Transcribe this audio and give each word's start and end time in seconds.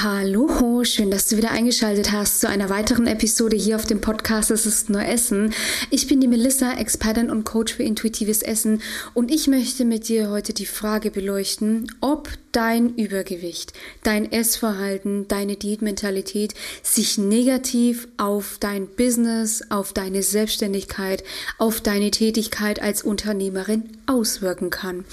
Hallo, 0.00 0.84
schön, 0.84 1.10
dass 1.10 1.26
du 1.26 1.36
wieder 1.38 1.50
eingeschaltet 1.50 2.12
hast 2.12 2.40
zu 2.40 2.48
einer 2.48 2.70
weiteren 2.70 3.08
Episode 3.08 3.56
hier 3.56 3.74
auf 3.74 3.84
dem 3.84 4.00
Podcast 4.00 4.48
Es 4.52 4.64
ist 4.64 4.90
nur 4.90 5.04
Essen. 5.04 5.52
Ich 5.90 6.06
bin 6.06 6.20
die 6.20 6.28
Melissa, 6.28 6.74
Expertin 6.74 7.30
und 7.30 7.42
Coach 7.42 7.74
für 7.74 7.82
intuitives 7.82 8.42
Essen 8.42 8.80
und 9.14 9.32
ich 9.32 9.48
möchte 9.48 9.84
mit 9.84 10.06
dir 10.06 10.30
heute 10.30 10.52
die 10.52 10.66
Frage 10.66 11.10
beleuchten, 11.10 11.90
ob 12.00 12.28
dein 12.52 12.94
Übergewicht, 12.94 13.72
dein 14.04 14.30
Essverhalten, 14.30 15.26
deine 15.26 15.56
Diätmentalität 15.56 16.54
sich 16.84 17.18
negativ 17.18 18.06
auf 18.18 18.58
dein 18.60 18.86
Business, 18.86 19.64
auf 19.68 19.92
deine 19.92 20.22
Selbstständigkeit, 20.22 21.24
auf 21.58 21.80
deine 21.80 22.12
Tätigkeit 22.12 22.80
als 22.80 23.02
Unternehmerin 23.02 23.82
auswirken 24.06 24.70
kann. 24.70 25.04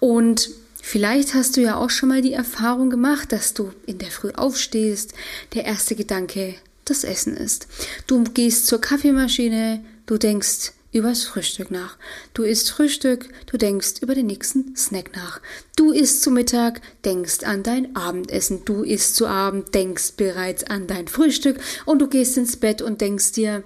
Und 0.00 0.50
Vielleicht 0.84 1.32
hast 1.32 1.56
du 1.56 1.62
ja 1.62 1.76
auch 1.76 1.90
schon 1.90 2.08
mal 2.08 2.22
die 2.22 2.32
Erfahrung 2.32 2.90
gemacht, 2.90 3.30
dass 3.30 3.54
du 3.54 3.72
in 3.86 3.98
der 3.98 4.10
Früh 4.10 4.32
aufstehst, 4.32 5.14
der 5.54 5.64
erste 5.64 5.94
Gedanke 5.94 6.56
das 6.84 7.04
Essen 7.04 7.36
ist. 7.36 7.68
Du 8.08 8.24
gehst 8.24 8.66
zur 8.66 8.80
Kaffeemaschine, 8.80 9.82
du 10.06 10.18
denkst 10.18 10.72
übers 10.90 11.22
Frühstück 11.22 11.70
nach. 11.70 11.96
Du 12.34 12.42
isst 12.42 12.72
Frühstück, 12.72 13.28
du 13.46 13.56
denkst 13.56 14.02
über 14.02 14.16
den 14.16 14.26
nächsten 14.26 14.76
Snack 14.76 15.14
nach. 15.14 15.40
Du 15.76 15.92
isst 15.92 16.20
zu 16.20 16.32
Mittag, 16.32 16.82
denkst 17.04 17.44
an 17.44 17.62
dein 17.62 17.94
Abendessen. 17.94 18.64
Du 18.64 18.82
isst 18.82 19.14
zu 19.14 19.28
Abend, 19.28 19.74
denkst 19.74 20.14
bereits 20.16 20.64
an 20.64 20.88
dein 20.88 21.06
Frühstück 21.06 21.60
und 21.86 22.00
du 22.00 22.08
gehst 22.08 22.36
ins 22.36 22.56
Bett 22.56 22.82
und 22.82 23.00
denkst 23.00 23.32
dir, 23.32 23.62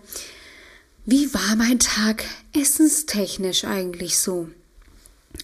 wie 1.07 1.33
war 1.33 1.57
mein 1.57 1.79
Tag 1.79 2.25
essenstechnisch 2.53 3.65
eigentlich 3.65 4.19
so? 4.19 4.49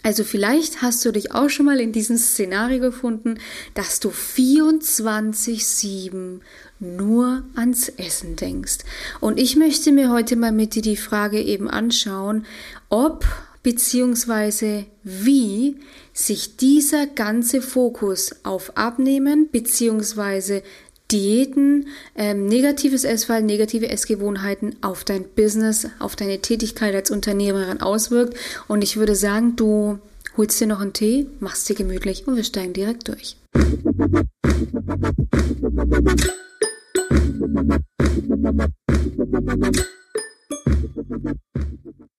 Also 0.03 0.25
vielleicht 0.25 0.83
hast 0.83 1.05
du 1.05 1.13
dich 1.13 1.31
auch 1.33 1.49
schon 1.49 1.67
mal 1.67 1.79
in 1.81 1.93
diesem 1.93 2.17
Szenario 2.17 2.81
gefunden, 2.81 3.39
dass 3.75 4.01
du 4.01 4.11
24-7 4.11 6.41
nur 6.81 7.45
ans 7.55 7.89
Essen 7.89 8.35
denkst. 8.37 8.79
Und 9.21 9.39
ich 9.39 9.55
möchte 9.57 9.93
mir 9.93 10.11
heute 10.11 10.35
mal 10.37 10.53
mit 10.53 10.75
dir 10.75 10.83
die 10.83 10.97
Frage 10.97 11.41
eben 11.41 11.71
anschauen, 11.71 12.45
ob 12.89 13.25
beziehungsweise 13.63 14.87
wie 15.05 15.77
sich 16.13 16.57
dieser 16.57 17.07
ganze 17.07 17.63
Fokus 17.63 18.35
auf 18.43 18.77
Abnehmen 18.77 19.49
beziehungsweise 19.51 20.65
Diäten, 21.13 21.89
ähm, 22.17 22.47
negatives 22.47 23.05
Essverhalten, 23.05 23.47
negative 23.47 23.89
Essgewohnheiten 23.89 24.77
auf 24.81 25.05
dein 25.05 25.25
Business, 25.25 25.87
auf 25.99 26.17
deine 26.17 26.41
Tätigkeit 26.41 26.95
als 26.95 27.11
Unternehmerin 27.11 27.83
auswirkt. 27.83 28.37
Und 28.67 28.83
ich 28.83 28.97
würde 28.97 29.15
sagen, 29.15 29.55
du 29.57 29.99
holst 30.37 30.61
dir 30.61 30.67
noch 30.67 30.81
einen 30.81 30.95
Tee, 30.95 31.27
machst 31.41 31.69
dir 31.69 31.77
gemütlich 31.77 32.27
und 32.27 32.37
wir 32.37 32.45
steigen 32.45 32.73
direkt 32.73 33.09
durch. 33.09 33.37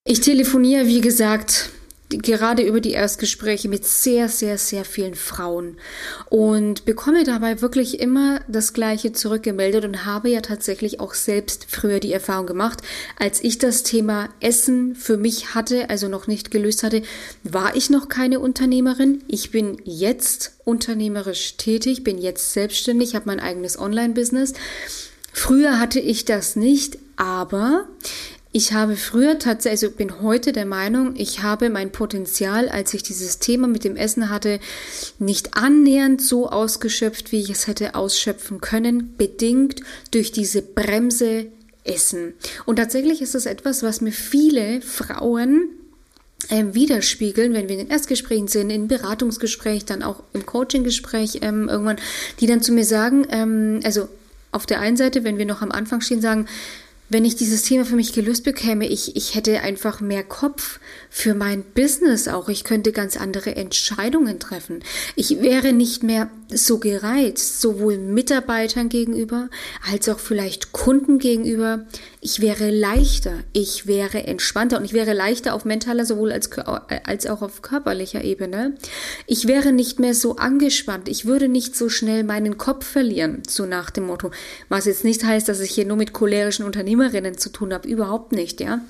Ich 0.06 0.22
telefoniere, 0.22 0.86
wie 0.86 1.02
gesagt, 1.02 1.72
gerade 2.22 2.64
über 2.64 2.82
die 2.82 2.92
Erstgespräche 2.92 3.70
mit 3.70 3.86
sehr, 3.86 4.30
sehr, 4.30 4.58
sehr 4.58 4.86
vielen 4.86 5.16
Frauen 5.16 5.78
und 6.30 6.86
bekomme 6.86 7.24
dabei 7.24 7.62
wirklich 7.62 8.00
immer 8.00 8.42
das 8.48 8.74
Gleiche 8.74 9.14
zurückgemeldet 9.14 9.86
und 9.86 10.06
habe 10.06 10.30
ja 10.30 10.42
tatsächlich 10.42 11.00
auch 11.00 11.14
selbst 11.14 11.68
früher 11.70 12.00
die 12.00 12.14
Erfahrung 12.14 12.46
gemacht, 12.46 12.82
als 13.18 13.44
ich 13.44 13.58
das 13.58 13.84
Thema 13.84 14.30
Essen 14.40 14.96
für 14.96 15.18
mich 15.18 15.56
hatte, 15.56 15.90
also 15.90 16.08
noch 16.08 16.28
nicht 16.28 16.52
gelöst 16.52 16.84
hatte, 16.84 17.02
war 17.44 17.76
ich 17.76 17.90
noch 17.90 18.10
keine 18.10 18.40
Unternehmerin. 18.40 19.24
Ich 19.28 19.52
bin 19.52 19.78
jetzt 19.84 20.54
unternehmerisch 20.66 21.58
tätig, 21.58 22.04
bin 22.04 22.18
jetzt 22.18 22.54
selbstständig, 22.54 23.16
habe 23.16 23.28
mein 23.28 23.40
eigenes 23.40 23.80
Online-Business. 23.80 24.54
Früher 25.32 25.80
hatte 25.80 26.00
ich 26.00 26.26
das 26.26 26.56
nicht, 26.56 27.00
aber 27.16 27.88
ich 28.56 28.72
habe 28.72 28.96
früher 28.96 29.40
tatsächlich, 29.40 29.84
also 29.84 29.98
bin 29.98 30.22
heute 30.22 30.52
der 30.52 30.68
Meinung, 30.68 31.16
ich 31.18 31.42
habe 31.42 31.72
mein 31.72 31.92
Potenzial, 31.92 32.70
als 32.70 32.94
ich 32.94 33.02
dieses 33.02 33.40
Thema 33.40 33.68
mit 33.68 33.84
dem 33.84 33.96
Essen 33.96 34.30
hatte, 34.30 34.60
nicht 35.18 35.58
annähernd 35.58 36.22
so 36.22 36.50
ausgeschöpft, 36.50 37.32
wie 37.32 37.42
ich 37.42 37.50
es 37.50 37.66
hätte 37.66 37.96
ausschöpfen 37.96 38.62
können, 38.62 39.16
bedingt 39.18 39.82
durch 40.12 40.32
diese 40.32 40.62
Bremse 40.62 41.48
Essen. 41.84 42.34
Und 42.66 42.78
tatsächlich 42.78 43.22
ist 43.24 43.36
das 43.36 43.48
etwas, 43.48 43.82
was 43.82 44.02
mir 44.02 44.12
viele 44.12 44.82
Frauen 44.82 45.70
ähm, 46.50 46.76
widerspiegeln, 46.76 47.54
wenn 47.54 47.68
wir 47.68 47.80
in 47.80 47.88
den 47.88 47.92
Erstgesprächen 47.92 48.48
sind, 48.48 48.70
in 48.70 48.88
Beratungsgespräch, 48.88 49.86
dann 49.86 50.04
auch 50.04 50.24
im 50.34 50.46
Coachinggespräch 50.46 51.40
ähm, 51.42 51.70
irgendwann, 51.70 51.98
die 52.40 52.46
dann 52.46 52.62
zu 52.62 52.72
mir 52.72 52.86
sagen, 52.86 53.26
ähm, 53.32 53.80
also 53.84 54.08
auf 54.52 54.68
der 54.68 54.80
einen 54.80 54.96
Seite, 54.96 55.24
wenn 55.24 55.40
wir 55.40 55.48
noch 55.48 55.62
am 55.64 55.72
Anfang 55.72 56.02
stehen, 56.02 56.22
sagen, 56.22 56.48
wenn 57.14 57.26
ich 57.26 57.36
dieses 57.36 57.62
Thema 57.62 57.86
für 57.86 57.96
mich 57.96 58.12
gelöst 58.12 58.44
bekäme, 58.44 58.88
ich, 58.88 59.16
ich 59.16 59.36
hätte 59.36 59.62
einfach 59.62 60.02
mehr 60.02 60.24
Kopf 60.24 60.80
für 61.10 61.36
mein 61.36 61.64
Business 61.64 62.28
auch. 62.28 62.50
Ich 62.50 62.64
könnte 62.64 62.92
ganz 62.92 63.16
andere 63.16 63.56
Entscheidungen 63.56 64.40
treffen. 64.40 64.84
Ich 65.16 65.42
wäre 65.42 65.72
nicht 65.72 66.04
mehr 66.04 66.30
so 66.58 66.80
gereizt, 66.80 67.62
sowohl 67.62 67.98
Mitarbeitern 67.98 68.90
gegenüber 68.90 69.50
als 69.92 70.10
auch 70.10 70.20
vielleicht 70.20 70.72
Kunden 70.72 71.20
gegenüber. 71.20 71.86
Ich 72.22 72.42
wäre 72.42 72.70
leichter, 72.70 73.40
ich 73.54 73.88
wäre 73.88 74.26
entspannter 74.26 74.78
und 74.78 74.86
ich 74.86 74.94
wäre 74.94 75.14
leichter 75.14 75.54
auf 75.54 75.66
mentaler 75.66 76.06
sowohl 76.06 76.32
als, 76.32 76.50
als 77.06 77.28
auch 77.28 77.42
auf 77.42 77.62
körperlicher 77.62 78.24
Ebene. 78.24 78.76
Ich 79.28 79.48
wäre 79.48 79.72
nicht 79.72 80.00
mehr 80.00 80.14
so 80.14 80.38
angespannt. 80.38 81.10
Ich 81.10 81.26
würde 81.26 81.48
nicht 81.48 81.76
so 81.76 81.90
schnell 81.90 82.24
meinen 82.24 82.58
Kopf 82.58 82.86
verlieren, 82.86 83.44
so 83.48 83.66
nach 83.66 83.90
dem 83.90 84.06
Motto. 84.06 84.32
Was 84.70 84.86
jetzt 84.86 85.04
nicht 85.04 85.24
heißt, 85.24 85.48
dass 85.48 85.60
ich 85.60 85.72
hier 85.72 85.86
nur 85.86 85.98
mit 85.98 86.14
cholerischen 86.14 86.66
Unternehmerinnen 86.66 87.38
zu 87.38 87.50
tun 87.50 87.74
habe. 87.74 87.88
Überhaupt 87.88 88.32
nicht, 88.32 88.62
ja. 88.62 88.82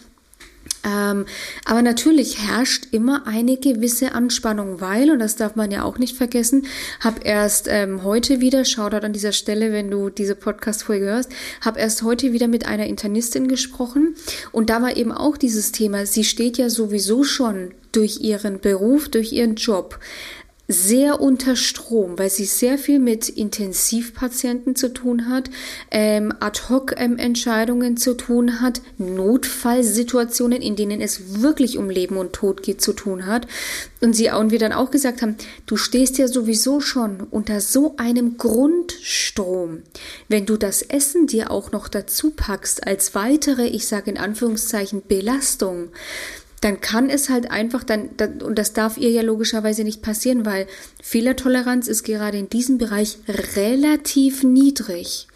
Ähm, 0.85 1.25
aber 1.65 1.81
natürlich 1.81 2.39
herrscht 2.39 2.87
immer 2.91 3.25
eine 3.25 3.57
gewisse 3.57 4.13
Anspannung, 4.13 4.81
weil, 4.81 5.11
und 5.11 5.19
das 5.19 5.35
darf 5.35 5.55
man 5.55 5.71
ja 5.71 5.83
auch 5.83 5.97
nicht 5.97 6.17
vergessen, 6.17 6.65
habe 6.99 7.21
erst 7.23 7.67
ähm, 7.69 8.03
heute 8.03 8.41
wieder, 8.41 8.65
Shoutout 8.65 9.05
an 9.05 9.13
dieser 9.13 9.31
Stelle, 9.31 9.71
wenn 9.71 9.89
du 9.89 10.09
diese 10.09 10.35
Podcast-Folge 10.35 11.05
hörst, 11.05 11.31
habe 11.61 11.79
erst 11.79 12.03
heute 12.03 12.33
wieder 12.33 12.47
mit 12.47 12.65
einer 12.65 12.87
Internistin 12.87 13.47
gesprochen. 13.47 14.15
Und 14.51 14.69
da 14.69 14.81
war 14.81 14.97
eben 14.97 15.11
auch 15.11 15.37
dieses 15.37 15.71
Thema, 15.71 16.05
sie 16.05 16.23
steht 16.23 16.57
ja 16.57 16.69
sowieso 16.69 17.23
schon 17.23 17.71
durch 17.93 18.21
ihren 18.21 18.59
Beruf, 18.59 19.07
durch 19.07 19.31
ihren 19.31 19.55
Job 19.55 19.99
sehr 20.69 21.19
unter 21.19 21.57
Strom, 21.57 22.17
weil 22.17 22.29
sie 22.29 22.45
sehr 22.45 22.77
viel 22.77 22.99
mit 22.99 23.27
Intensivpatienten 23.27 24.77
zu 24.77 24.93
tun 24.93 25.27
hat, 25.29 25.49
ähm, 25.91 26.33
Ad-hoc-Entscheidungen 26.39 27.91
ähm, 27.91 27.97
zu 27.97 28.13
tun 28.13 28.61
hat, 28.61 28.81
Notfallsituationen, 28.97 30.61
in 30.61 30.77
denen 30.77 31.01
es 31.01 31.41
wirklich 31.41 31.77
um 31.77 31.89
Leben 31.89 32.15
und 32.15 32.31
Tod 32.31 32.63
geht, 32.63 32.81
zu 32.81 32.93
tun 32.93 33.25
hat. 33.25 33.45
Und 33.99 34.13
sie 34.13 34.29
und 34.29 34.51
wir 34.51 34.59
dann 34.59 34.71
auch 34.71 34.89
gesagt 34.89 35.21
haben, 35.21 35.35
du 35.65 35.75
stehst 35.75 36.17
ja 36.17 36.29
sowieso 36.29 36.79
schon 36.79 37.21
unter 37.29 37.59
so 37.59 37.95
einem 37.97 38.37
Grundstrom. 38.37 39.83
Wenn 40.29 40.45
du 40.45 40.55
das 40.55 40.81
Essen 40.81 41.27
dir 41.27 41.51
auch 41.51 41.73
noch 41.73 41.89
dazu 41.89 42.31
packst 42.31 42.87
als 42.87 43.15
weitere, 43.15 43.67
ich 43.67 43.85
sage 43.87 44.11
in 44.11 44.17
Anführungszeichen, 44.17 45.03
Belastung, 45.07 45.89
dann 46.63 46.79
kann 46.81 47.09
es 47.09 47.29
halt 47.29 47.51
einfach 47.51 47.83
dann, 47.83 48.09
und 48.41 48.57
das 48.57 48.73
darf 48.73 48.97
ihr 48.97 49.09
ja 49.09 49.21
logischerweise 49.21 49.83
nicht 49.83 50.01
passieren, 50.01 50.45
weil 50.45 50.67
Fehlertoleranz 51.01 51.87
ist 51.87 52.03
gerade 52.03 52.37
in 52.37 52.49
diesem 52.49 52.77
Bereich 52.77 53.17
relativ 53.27 54.43
niedrig. 54.43 55.27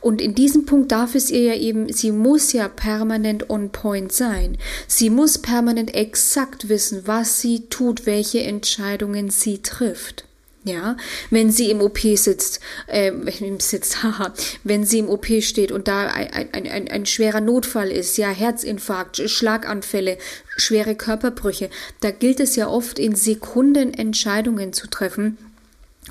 Und 0.00 0.22
in 0.22 0.34
diesem 0.34 0.64
Punkt 0.64 0.90
darf 0.90 1.14
es 1.14 1.30
ihr 1.30 1.42
ja 1.42 1.54
eben, 1.54 1.92
sie 1.92 2.12
muss 2.12 2.54
ja 2.54 2.68
permanent 2.68 3.50
on 3.50 3.70
point 3.70 4.10
sein. 4.10 4.56
Sie 4.86 5.10
muss 5.10 5.36
permanent 5.36 5.94
exakt 5.94 6.70
wissen, 6.70 7.02
was 7.04 7.40
sie 7.40 7.66
tut, 7.68 8.06
welche 8.06 8.40
Entscheidungen 8.42 9.28
sie 9.28 9.58
trifft. 9.58 10.24
Ja, 10.62 10.98
wenn 11.30 11.50
sie 11.50 11.70
im 11.70 11.80
OP 11.80 12.00
sitzt, 12.16 12.60
äh, 12.86 13.12
sitzt, 13.58 14.02
haha, 14.02 14.34
wenn 14.62 14.84
sie 14.84 14.98
im 14.98 15.08
OP 15.08 15.26
steht 15.40 15.72
und 15.72 15.88
da 15.88 16.08
ein, 16.08 16.52
ein, 16.52 16.66
ein, 16.66 16.88
ein 16.88 17.06
schwerer 17.06 17.40
Notfall 17.40 17.90
ist, 17.90 18.18
ja, 18.18 18.28
Herzinfarkt, 18.28 19.30
Schlaganfälle, 19.30 20.18
schwere 20.56 20.94
Körperbrüche, 20.94 21.70
da 22.00 22.10
gilt 22.10 22.40
es 22.40 22.56
ja 22.56 22.68
oft 22.68 22.98
in 22.98 23.14
Sekunden 23.14 23.94
Entscheidungen 23.94 24.74
zu 24.74 24.86
treffen. 24.88 25.38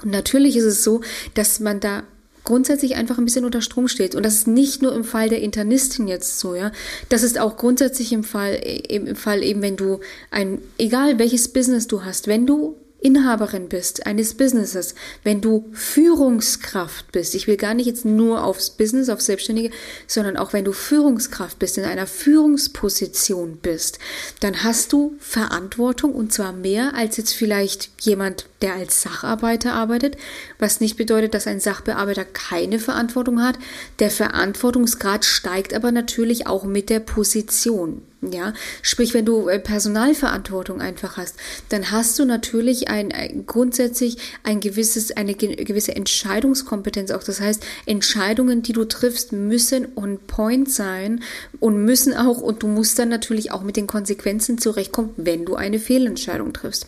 Und 0.01 0.11
natürlich 0.11 0.57
ist 0.57 0.65
es 0.65 0.83
so, 0.83 1.01
dass 1.35 1.59
man 1.59 1.79
da 1.79 2.03
grundsätzlich 2.43 2.95
einfach 2.95 3.19
ein 3.19 3.25
bisschen 3.25 3.45
unter 3.45 3.61
Strom 3.61 3.87
steht. 3.87 4.15
Und 4.15 4.23
das 4.23 4.33
ist 4.33 4.47
nicht 4.47 4.81
nur 4.81 4.95
im 4.95 5.03
Fall 5.03 5.29
der 5.29 5.41
Internistin 5.41 6.07
jetzt 6.07 6.39
so, 6.39 6.55
ja. 6.55 6.71
Das 7.09 7.21
ist 7.21 7.39
auch 7.39 7.57
grundsätzlich 7.57 8.11
im 8.11 8.23
Fall, 8.23 8.55
im 8.55 9.15
Fall 9.15 9.43
eben, 9.43 9.61
wenn 9.61 9.77
du 9.77 9.99
ein, 10.31 10.59
egal 10.79 11.19
welches 11.19 11.49
Business 11.49 11.85
du 11.85 12.03
hast, 12.03 12.27
wenn 12.27 12.47
du 12.47 12.75
Inhaberin 13.01 13.69
bist 13.69 14.05
eines 14.05 14.33
Businesses, 14.33 14.93
wenn 15.23 15.41
du 15.41 15.69
Führungskraft 15.71 17.11
bist, 17.11 17.33
ich 17.33 17.47
will 17.47 17.57
gar 17.57 17.73
nicht 17.73 17.85
jetzt 17.85 18.05
nur 18.05 18.43
aufs 18.43 18.69
Business, 18.71 19.09
aufs 19.09 19.25
Selbstständige, 19.25 19.71
sondern 20.05 20.35
auch 20.35 20.51
wenn 20.51 20.65
du 20.65 20.73
Führungskraft 20.73 21.59
bist, 21.59 21.77
in 21.77 21.85
einer 21.85 22.07
Führungsposition 22.07 23.57
bist, 23.61 23.99
dann 24.41 24.63
hast 24.63 24.91
du 24.91 25.15
Verantwortung 25.19 26.13
und 26.13 26.33
zwar 26.33 26.51
mehr 26.51 26.93
als 26.93 27.17
jetzt 27.17 27.33
vielleicht 27.33 27.89
jemand 28.01 28.47
der 28.61 28.73
als 28.73 29.01
Sacharbeiter 29.01 29.73
arbeitet, 29.73 30.17
was 30.57 30.81
nicht 30.81 30.97
bedeutet, 30.97 31.33
dass 31.33 31.47
ein 31.47 31.59
Sachbearbeiter 31.59 32.25
keine 32.25 32.79
Verantwortung 32.79 33.41
hat. 33.41 33.57
Der 33.99 34.11
Verantwortungsgrad 34.11 35.25
steigt 35.25 35.73
aber 35.73 35.91
natürlich 35.91 36.47
auch 36.47 36.63
mit 36.63 36.89
der 36.89 36.99
Position. 36.99 38.01
Ja, 38.21 38.53
sprich, 38.81 39.13
wenn 39.13 39.23
du 39.23 39.47
äh, 39.47 39.59
Personalverantwortung 39.59 40.81
einfach 40.81 41.15
hast, 41.15 41.37
dann 41.69 41.89
hast 41.89 42.19
du 42.19 42.25
natürlich 42.25 42.89
ein, 42.89 43.13
ein 43.13 43.45
grundsätzlich 43.45 44.17
ein 44.43 44.59
gewisses, 44.59 45.15
eine 45.15 45.35
gewisse 45.35 45.95
Entscheidungskompetenz 45.95 47.11
auch. 47.11 47.23
Das 47.23 47.39
heißt, 47.39 47.63
Entscheidungen, 47.85 48.61
die 48.61 48.73
du 48.73 48.83
triffst, 48.83 49.31
müssen 49.31 49.87
on 49.95 50.19
point 50.27 50.69
sein 50.69 51.23
und 51.61 51.85
müssen 51.85 52.13
auch, 52.13 52.41
und 52.41 52.61
du 52.61 52.67
musst 52.67 52.99
dann 52.99 53.07
natürlich 53.07 53.53
auch 53.53 53.63
mit 53.63 53.77
den 53.77 53.87
Konsequenzen 53.87 54.57
zurechtkommen, 54.57 55.11
wenn 55.15 55.45
du 55.45 55.55
eine 55.55 55.79
Fehlentscheidung 55.79 56.51
triffst. 56.51 56.87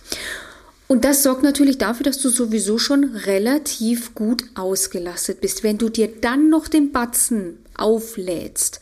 Und 0.91 1.05
das 1.05 1.23
sorgt 1.23 1.41
natürlich 1.41 1.77
dafür, 1.77 2.03
dass 2.03 2.17
du 2.17 2.27
sowieso 2.27 2.77
schon 2.77 3.15
relativ 3.15 4.13
gut 4.13 4.43
ausgelastet 4.55 5.39
bist. 5.39 5.63
Wenn 5.63 5.77
du 5.77 5.87
dir 5.87 6.09
dann 6.09 6.49
noch 6.49 6.67
den 6.67 6.91
Batzen 6.91 7.59
auflädst, 7.77 8.81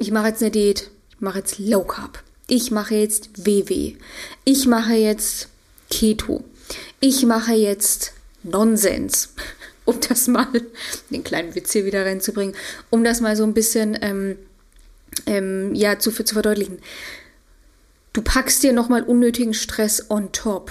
ich 0.00 0.10
mache 0.10 0.26
jetzt 0.26 0.42
eine 0.42 0.50
Diät, 0.50 0.90
ich 1.10 1.20
mache 1.20 1.38
jetzt 1.38 1.60
Low 1.60 1.84
Carb, 1.84 2.24
ich 2.48 2.72
mache 2.72 2.96
jetzt 2.96 3.46
WW, 3.46 3.94
ich 4.44 4.66
mache 4.66 4.94
jetzt 4.94 5.46
Keto, 5.90 6.42
ich 6.98 7.24
mache 7.24 7.52
jetzt 7.52 8.14
Nonsens, 8.42 9.32
um 9.84 10.00
das 10.00 10.26
mal, 10.26 10.48
den 11.10 11.22
kleinen 11.22 11.54
Witz 11.54 11.70
hier 11.70 11.84
wieder 11.84 12.04
reinzubringen, 12.04 12.56
um 12.90 13.04
das 13.04 13.20
mal 13.20 13.36
so 13.36 13.44
ein 13.44 13.54
bisschen 13.54 13.96
ähm, 14.02 14.38
ähm, 15.26 15.72
ja, 15.72 16.00
zu, 16.00 16.10
zu 16.10 16.34
verdeutlichen. 16.34 16.80
Du 18.14 18.22
packst 18.22 18.62
dir 18.62 18.72
nochmal 18.72 19.02
unnötigen 19.02 19.54
Stress 19.54 20.08
on 20.08 20.30
top. 20.30 20.70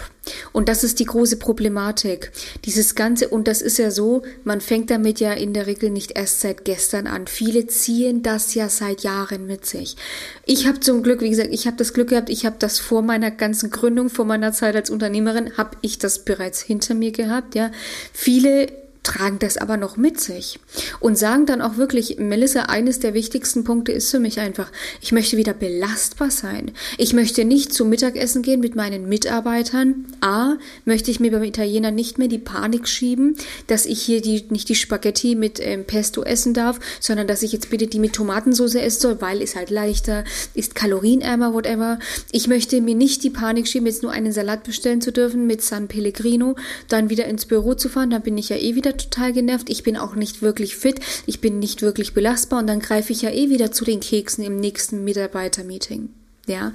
Und 0.54 0.70
das 0.70 0.86
ist 0.86 1.02
die 1.02 1.06
große 1.06 1.36
Problematik. 1.36 2.32
Dieses 2.64 2.96
Ganze, 2.96 3.28
und 3.28 3.50
das 3.50 3.62
ist 3.62 3.78
ja 3.78 3.92
so, 3.92 4.22
man 4.46 4.62
fängt 4.62 4.90
damit 4.90 5.20
ja 5.20 5.34
in 5.34 5.54
der 5.54 5.68
Regel 5.68 5.90
nicht 5.90 6.12
erst 6.12 6.40
seit 6.40 6.64
gestern 6.64 7.06
an. 7.06 7.28
Viele 7.28 7.68
ziehen 7.68 8.24
das 8.24 8.54
ja 8.54 8.70
seit 8.70 9.02
Jahren 9.02 9.46
mit 9.46 9.66
sich. 9.66 9.98
Ich 10.46 10.68
habe 10.68 10.80
zum 10.80 11.04
Glück, 11.04 11.20
wie 11.20 11.32
gesagt, 11.32 11.50
ich 11.52 11.68
habe 11.68 11.76
das 11.76 11.94
Glück 11.94 12.12
gehabt, 12.12 12.30
ich 12.30 12.46
habe 12.46 12.56
das 12.60 12.80
vor 12.80 13.02
meiner 13.02 13.30
ganzen 13.30 13.72
Gründung, 13.72 14.10
vor 14.10 14.24
meiner 14.24 14.54
Zeit 14.54 14.78
als 14.78 14.90
Unternehmerin, 14.90 15.58
habe 15.58 15.76
ich 15.82 16.00
das 16.00 16.24
bereits 16.24 16.62
hinter 16.62 16.94
mir 16.94 17.12
gehabt. 17.12 17.56
Ja, 17.56 17.72
viele 18.14 18.83
tragen 19.04 19.38
das 19.40 19.58
aber 19.58 19.78
noch 19.78 19.98
mit 19.98 20.20
sich 20.20 20.60
und 21.00 21.18
sagen 21.18 21.46
dann 21.46 21.62
auch 21.62 21.78
wirklich, 21.78 22.18
Melissa, 22.20 22.64
eines 22.64 23.00
der 23.00 23.14
wichtigsten 23.14 23.64
Punkte 23.66 23.92
ist 23.92 24.10
für 24.10 24.20
mich 24.20 24.40
einfach, 24.40 24.72
ich 25.02 25.12
möchte 25.12 25.38
wieder 25.38 25.54
belastbar 25.54 26.32
sein. 26.32 26.72
Ich 26.98 27.14
möchte 27.14 27.44
nicht 27.44 27.74
zum 27.74 27.90
Mittagessen 27.90 28.42
gehen 28.42 28.62
mit 28.62 28.76
meinen 28.76 29.10
Mitarbeitern. 29.10 30.06
A, 30.22 30.56
möchte 30.86 31.12
ich 31.12 31.20
mir 31.20 31.32
beim 31.32 31.44
Italiener 31.44 31.92
nicht 31.92 32.18
mehr 32.18 32.30
die 32.30 32.38
Panik 32.38 32.88
schieben, 32.88 33.36
dass 33.68 33.86
ich 33.86 34.02
hier 34.02 34.22
die, 34.22 34.46
nicht 34.50 34.70
die 34.70 34.76
Spaghetti 34.76 35.36
mit 35.36 35.60
ähm, 35.60 35.84
Pesto 35.86 36.24
essen 36.24 36.54
darf, 36.54 36.80
sondern 37.00 37.28
dass 37.28 37.44
ich 37.44 37.52
jetzt 37.52 37.70
bitte 37.70 37.88
die 37.88 38.00
mit 38.00 38.14
Tomatensauce 38.14 38.76
essen 38.76 39.02
soll, 39.02 39.22
weil 39.22 39.42
ist 39.42 39.56
halt 39.56 39.70
leichter, 39.70 40.24
ist 40.54 40.76
kalorienärmer, 40.76 41.54
whatever. 41.54 42.00
Ich 42.32 42.48
möchte 42.48 42.80
mir 42.80 42.96
nicht 42.96 43.24
die 43.24 43.30
Panik 43.30 43.68
schieben, 43.68 43.88
jetzt 43.88 44.04
nur 44.04 44.12
einen 44.12 44.32
Salat 44.32 44.64
bestellen 44.64 45.02
zu 45.02 45.12
dürfen 45.12 45.46
mit 45.46 45.62
San 45.62 45.90
Pellegrino, 45.90 46.56
dann 46.88 47.10
wieder 47.10 47.26
ins 47.26 47.46
Büro 47.46 47.74
zu 47.74 47.90
fahren, 47.90 48.10
dann 48.10 48.22
bin 48.22 48.38
ich 48.38 48.50
ja 48.50 48.56
eh 48.56 48.76
wieder 48.76 48.93
total 48.98 49.34
genervt, 49.34 49.70
ich 49.70 49.84
bin 49.84 49.98
auch 49.98 50.16
nicht 50.16 50.42
wirklich 50.42 50.76
fit, 50.76 51.00
ich 51.26 51.42
bin 51.42 51.60
nicht 51.60 51.82
wirklich 51.82 52.14
belastbar 52.14 52.60
und 52.60 52.68
dann 52.68 52.80
greife 52.80 53.14
ich 53.14 53.22
ja 53.22 53.30
eh 53.30 53.50
wieder 53.50 53.72
zu 53.72 53.86
den 53.86 54.00
Keksen 54.00 54.44
im 54.44 54.58
nächsten 54.58 55.04
Mitarbeitermeeting. 55.04 56.10
Ja. 56.48 56.74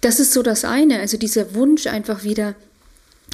Das 0.00 0.18
ist 0.18 0.32
so 0.32 0.42
das 0.42 0.64
eine, 0.64 0.98
also 1.00 1.18
dieser 1.18 1.54
Wunsch 1.54 1.86
einfach 1.86 2.24
wieder 2.24 2.54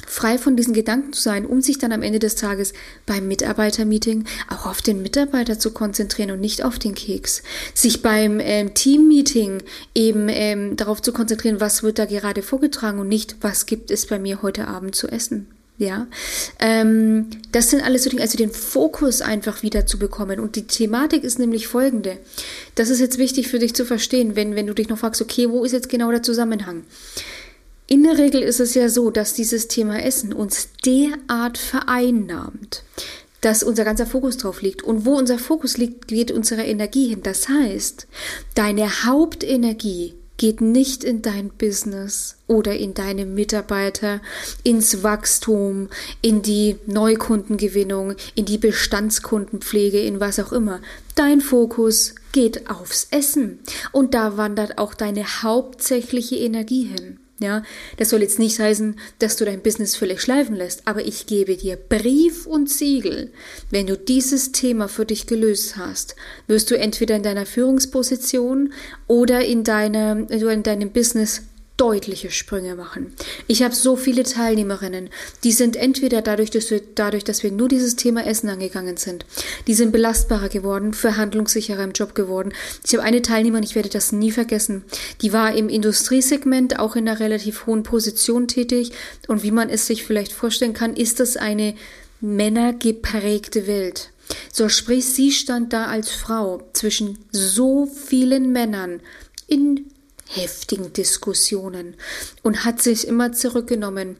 frei 0.05 0.37
von 0.37 0.55
diesen 0.55 0.73
Gedanken 0.73 1.13
zu 1.13 1.21
sein, 1.21 1.45
um 1.45 1.61
sich 1.61 1.79
dann 1.79 1.91
am 1.91 2.01
Ende 2.01 2.19
des 2.19 2.35
Tages 2.35 2.73
beim 3.05 3.27
Mitarbeitermeeting 3.27 4.25
auch 4.49 4.65
auf 4.65 4.81
den 4.81 5.01
Mitarbeiter 5.01 5.59
zu 5.59 5.71
konzentrieren 5.71 6.31
und 6.31 6.39
nicht 6.39 6.63
auf 6.63 6.79
den 6.79 6.95
Keks. 6.95 7.43
Sich 7.73 8.01
beim 8.01 8.39
ähm, 8.39 8.73
Teammeeting 8.73 9.63
eben 9.95 10.27
ähm, 10.29 10.75
darauf 10.77 11.01
zu 11.01 11.11
konzentrieren, 11.13 11.59
was 11.59 11.83
wird 11.83 11.99
da 11.99 12.05
gerade 12.05 12.41
vorgetragen 12.41 12.99
und 12.99 13.07
nicht, 13.07 13.37
was 13.41 13.65
gibt 13.65 13.91
es 13.91 14.05
bei 14.05 14.19
mir 14.19 14.41
heute 14.41 14.67
Abend 14.67 14.95
zu 14.95 15.07
essen. 15.07 15.47
Ja, 15.79 16.07
ähm, 16.59 17.27
das 17.51 17.69
sind 17.69 17.83
alles 17.83 18.03
so 18.03 18.09
Dinge, 18.09 18.23
also 18.23 18.35
den 18.35 18.49
Fokus 18.49 19.21
einfach 19.21 19.61
wieder 19.61 19.85
zu 19.85 19.99
bekommen. 19.99 20.39
Und 20.39 20.55
die 20.55 20.65
Thematik 20.65 21.23
ist 21.23 21.37
nämlich 21.37 21.67
folgende. 21.67 22.17
Das 22.73 22.89
ist 22.89 22.99
jetzt 22.99 23.19
wichtig 23.19 23.47
für 23.47 23.59
dich 23.59 23.75
zu 23.75 23.85
verstehen, 23.85 24.35
wenn, 24.35 24.55
wenn 24.55 24.65
du 24.65 24.73
dich 24.73 24.89
noch 24.89 24.97
fragst, 24.97 25.21
okay, 25.21 25.49
wo 25.49 25.63
ist 25.63 25.73
jetzt 25.73 25.89
genau 25.89 26.09
der 26.09 26.23
Zusammenhang? 26.23 26.83
In 27.85 28.03
der 28.03 28.17
Regel 28.17 28.41
ist 28.41 28.59
es 28.59 28.73
ja 28.73 28.89
so, 28.89 29.11
dass 29.11 29.35
dieses 29.35 29.67
Thema 29.67 30.01
Essen 30.03 30.33
uns 30.33 30.69
derart 30.83 31.59
vereinnahmt, 31.59 32.83
dass 33.41 33.61
unser 33.61 33.85
ganzer 33.85 34.07
Fokus 34.07 34.37
drauf 34.37 34.63
liegt. 34.63 34.81
Und 34.81 35.05
wo 35.05 35.13
unser 35.13 35.37
Fokus 35.37 35.77
liegt, 35.77 36.07
geht 36.07 36.31
unsere 36.31 36.63
Energie 36.63 37.09
hin. 37.09 37.21
Das 37.21 37.47
heißt, 37.47 38.07
deine 38.55 39.05
Hauptenergie 39.05 40.15
geht 40.37 40.61
nicht 40.61 41.03
in 41.03 41.21
dein 41.21 41.49
Business 41.49 42.37
oder 42.47 42.75
in 42.75 42.93
deine 42.93 43.25
Mitarbeiter, 43.25 44.21
ins 44.63 45.03
Wachstum, 45.03 45.89
in 46.21 46.41
die 46.41 46.77
Neukundengewinnung, 46.85 48.15
in 48.35 48.45
die 48.45 48.57
Bestandskundenpflege, 48.57 49.99
in 49.99 50.19
was 50.19 50.39
auch 50.39 50.53
immer. 50.53 50.79
Dein 51.15 51.41
Fokus 51.41 52.15
geht 52.31 52.69
aufs 52.69 53.07
Essen 53.09 53.59
und 53.91 54.13
da 54.13 54.37
wandert 54.37 54.77
auch 54.77 54.93
deine 54.93 55.41
hauptsächliche 55.43 56.35
Energie 56.35 56.85
hin. 56.85 57.19
Ja, 57.39 57.61
das 57.97 58.09
soll 58.09 58.23
jetzt 58.23 58.39
nicht 58.39 58.59
heißen, 58.59 58.99
dass 59.19 59.35
du 59.35 59.45
dein 59.45 59.61
Business 59.61 59.95
völlig 59.95 60.21
schleifen 60.21 60.55
lässt, 60.55 60.87
aber 60.87 61.05
ich 61.05 61.27
gebe 61.27 61.55
dir 61.55 61.75
Brief 61.75 62.47
und 62.47 62.67
Siegel. 62.67 63.31
Wenn 63.69 63.85
du 63.85 63.95
dieses 63.95 64.51
Thema 64.51 64.87
für 64.87 65.05
dich 65.05 65.27
gelöst 65.27 65.77
hast, 65.77 66.15
wirst 66.47 66.71
du 66.71 66.77
entweder 66.77 67.15
in 67.15 67.21
deiner 67.21 67.45
Führungsposition 67.45 68.73
oder 69.05 69.45
in 69.45 69.63
deiner, 69.63 70.29
in 70.31 70.63
deinem 70.63 70.89
Business 70.89 71.43
deutliche 71.77 72.31
Sprünge 72.31 72.75
machen. 72.75 73.13
Ich 73.47 73.61
habe 73.61 73.73
so 73.73 73.95
viele 73.95 74.23
Teilnehmerinnen, 74.23 75.09
die 75.43 75.51
sind 75.51 75.75
entweder 75.75 76.21
dadurch, 76.21 76.49
dass 76.49 76.71
wir, 76.71 76.81
dadurch, 76.95 77.23
dass 77.23 77.43
wir 77.43 77.51
nur 77.51 77.67
dieses 77.67 77.95
Thema 77.95 78.25
Essen 78.25 78.49
angegangen 78.49 78.97
sind, 78.97 79.25
die 79.67 79.75
sind 79.75 79.91
belastbarer 79.91 80.49
geworden, 80.49 80.93
verhandlungssicherer 80.93 81.83
im 81.83 81.91
Job 81.91 82.15
geworden. 82.15 82.51
Ich 82.83 82.93
habe 82.93 83.03
eine 83.03 83.21
Teilnehmerin, 83.21 83.63
ich 83.63 83.75
werde 83.75 83.89
das 83.89 84.11
nie 84.11 84.31
vergessen, 84.31 84.83
die 85.21 85.33
war 85.33 85.55
im 85.55 85.69
Industriesegment 85.69 86.79
auch 86.79 86.95
in 86.95 87.07
einer 87.07 87.19
relativ 87.19 87.67
hohen 87.67 87.83
Position 87.83 88.47
tätig 88.47 88.91
und 89.27 89.43
wie 89.43 89.51
man 89.51 89.69
es 89.69 89.87
sich 89.87 90.03
vielleicht 90.03 90.33
vorstellen 90.33 90.73
kann, 90.73 90.95
ist 90.95 91.19
das 91.19 91.37
eine 91.37 91.75
männergeprägte 92.19 93.67
Welt. 93.67 94.09
So 94.51 94.67
sprich, 94.67 95.05
sie 95.05 95.31
stand 95.31 95.73
da 95.73 95.85
als 95.85 96.11
Frau 96.11 96.67
zwischen 96.73 97.19
so 97.31 97.85
vielen 97.85 98.51
Männern 98.51 98.99
in 99.47 99.85
heftigen 100.29 100.93
Diskussionen 100.93 101.95
und 102.43 102.65
hat 102.65 102.81
sich 102.81 103.07
immer 103.07 103.31
zurückgenommen. 103.31 104.17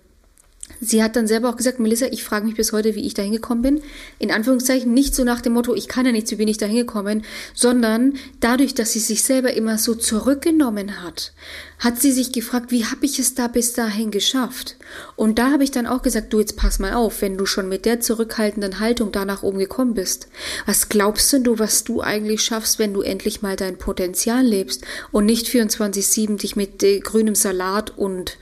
Sie 0.80 1.04
hat 1.04 1.16
dann 1.16 1.28
selber 1.28 1.50
auch 1.50 1.56
gesagt, 1.58 1.80
Melissa, 1.80 2.08
ich 2.08 2.24
frage 2.24 2.46
mich 2.46 2.56
bis 2.56 2.72
heute, 2.72 2.96
wie 2.96 3.06
ich 3.06 3.14
da 3.14 3.22
hingekommen 3.22 3.62
bin. 3.62 3.82
In 4.20 4.32
Anführungszeichen 4.32 4.94
nicht 4.94 5.16
so 5.16 5.24
nach 5.24 5.42
dem 5.42 5.54
Motto, 5.54 5.74
ich 5.76 5.88
kann 5.88 6.06
ja 6.06 6.12
nichts, 6.12 6.32
wie 6.32 6.36
bin 6.36 6.48
ich 6.48 6.58
da 6.58 6.66
hingekommen, 6.66 7.24
sondern 7.54 8.14
dadurch, 8.40 8.76
dass 8.76 8.94
sie 8.94 9.00
sich 9.00 9.24
selber 9.24 9.54
immer 9.54 9.78
so 9.78 9.96
zurückgenommen 9.96 11.04
hat, 11.04 11.34
hat 11.80 12.00
sie 12.00 12.12
sich 12.12 12.32
gefragt, 12.32 12.72
wie 12.72 12.86
habe 12.86 13.06
ich 13.06 13.20
es 13.20 13.36
da 13.36 13.48
bis 13.48 13.74
dahin 13.74 14.10
geschafft? 14.10 14.78
Und 15.16 15.38
da 15.38 15.52
habe 15.52 15.64
ich 15.64 15.72
dann 15.72 15.86
auch 15.86 16.02
gesagt, 16.02 16.34
du 16.34 16.40
jetzt 16.40 16.58
pass 16.58 16.80
mal 16.80 16.94
auf, 16.94 17.22
wenn 17.22 17.38
du 17.38 17.46
schon 17.46 17.70
mit 17.70 17.86
der 17.86 18.00
zurückhaltenden 18.00 18.80
Haltung 18.80 19.12
da 19.12 19.26
nach 19.26 19.44
oben 19.44 19.60
gekommen 19.60 19.94
bist, 19.94 20.28
was 20.66 20.90
glaubst 20.90 21.32
denn 21.34 21.44
du, 21.44 21.60
was 21.60 21.84
du 21.84 22.02
eigentlich 22.02 22.42
schaffst, 22.42 22.80
wenn 22.80 22.94
du 22.94 23.02
endlich 23.02 23.42
mal 23.42 23.56
dein 23.56 23.78
Potenzial 23.78 24.44
lebst 24.44 24.84
und 25.12 25.26
nicht 25.26 25.48
24-7 25.48 26.38
dich 26.38 26.56
mit 26.56 26.82
äh, 26.84 27.00
grünem 27.00 27.36
Salat 27.36 27.98
und 27.98 28.38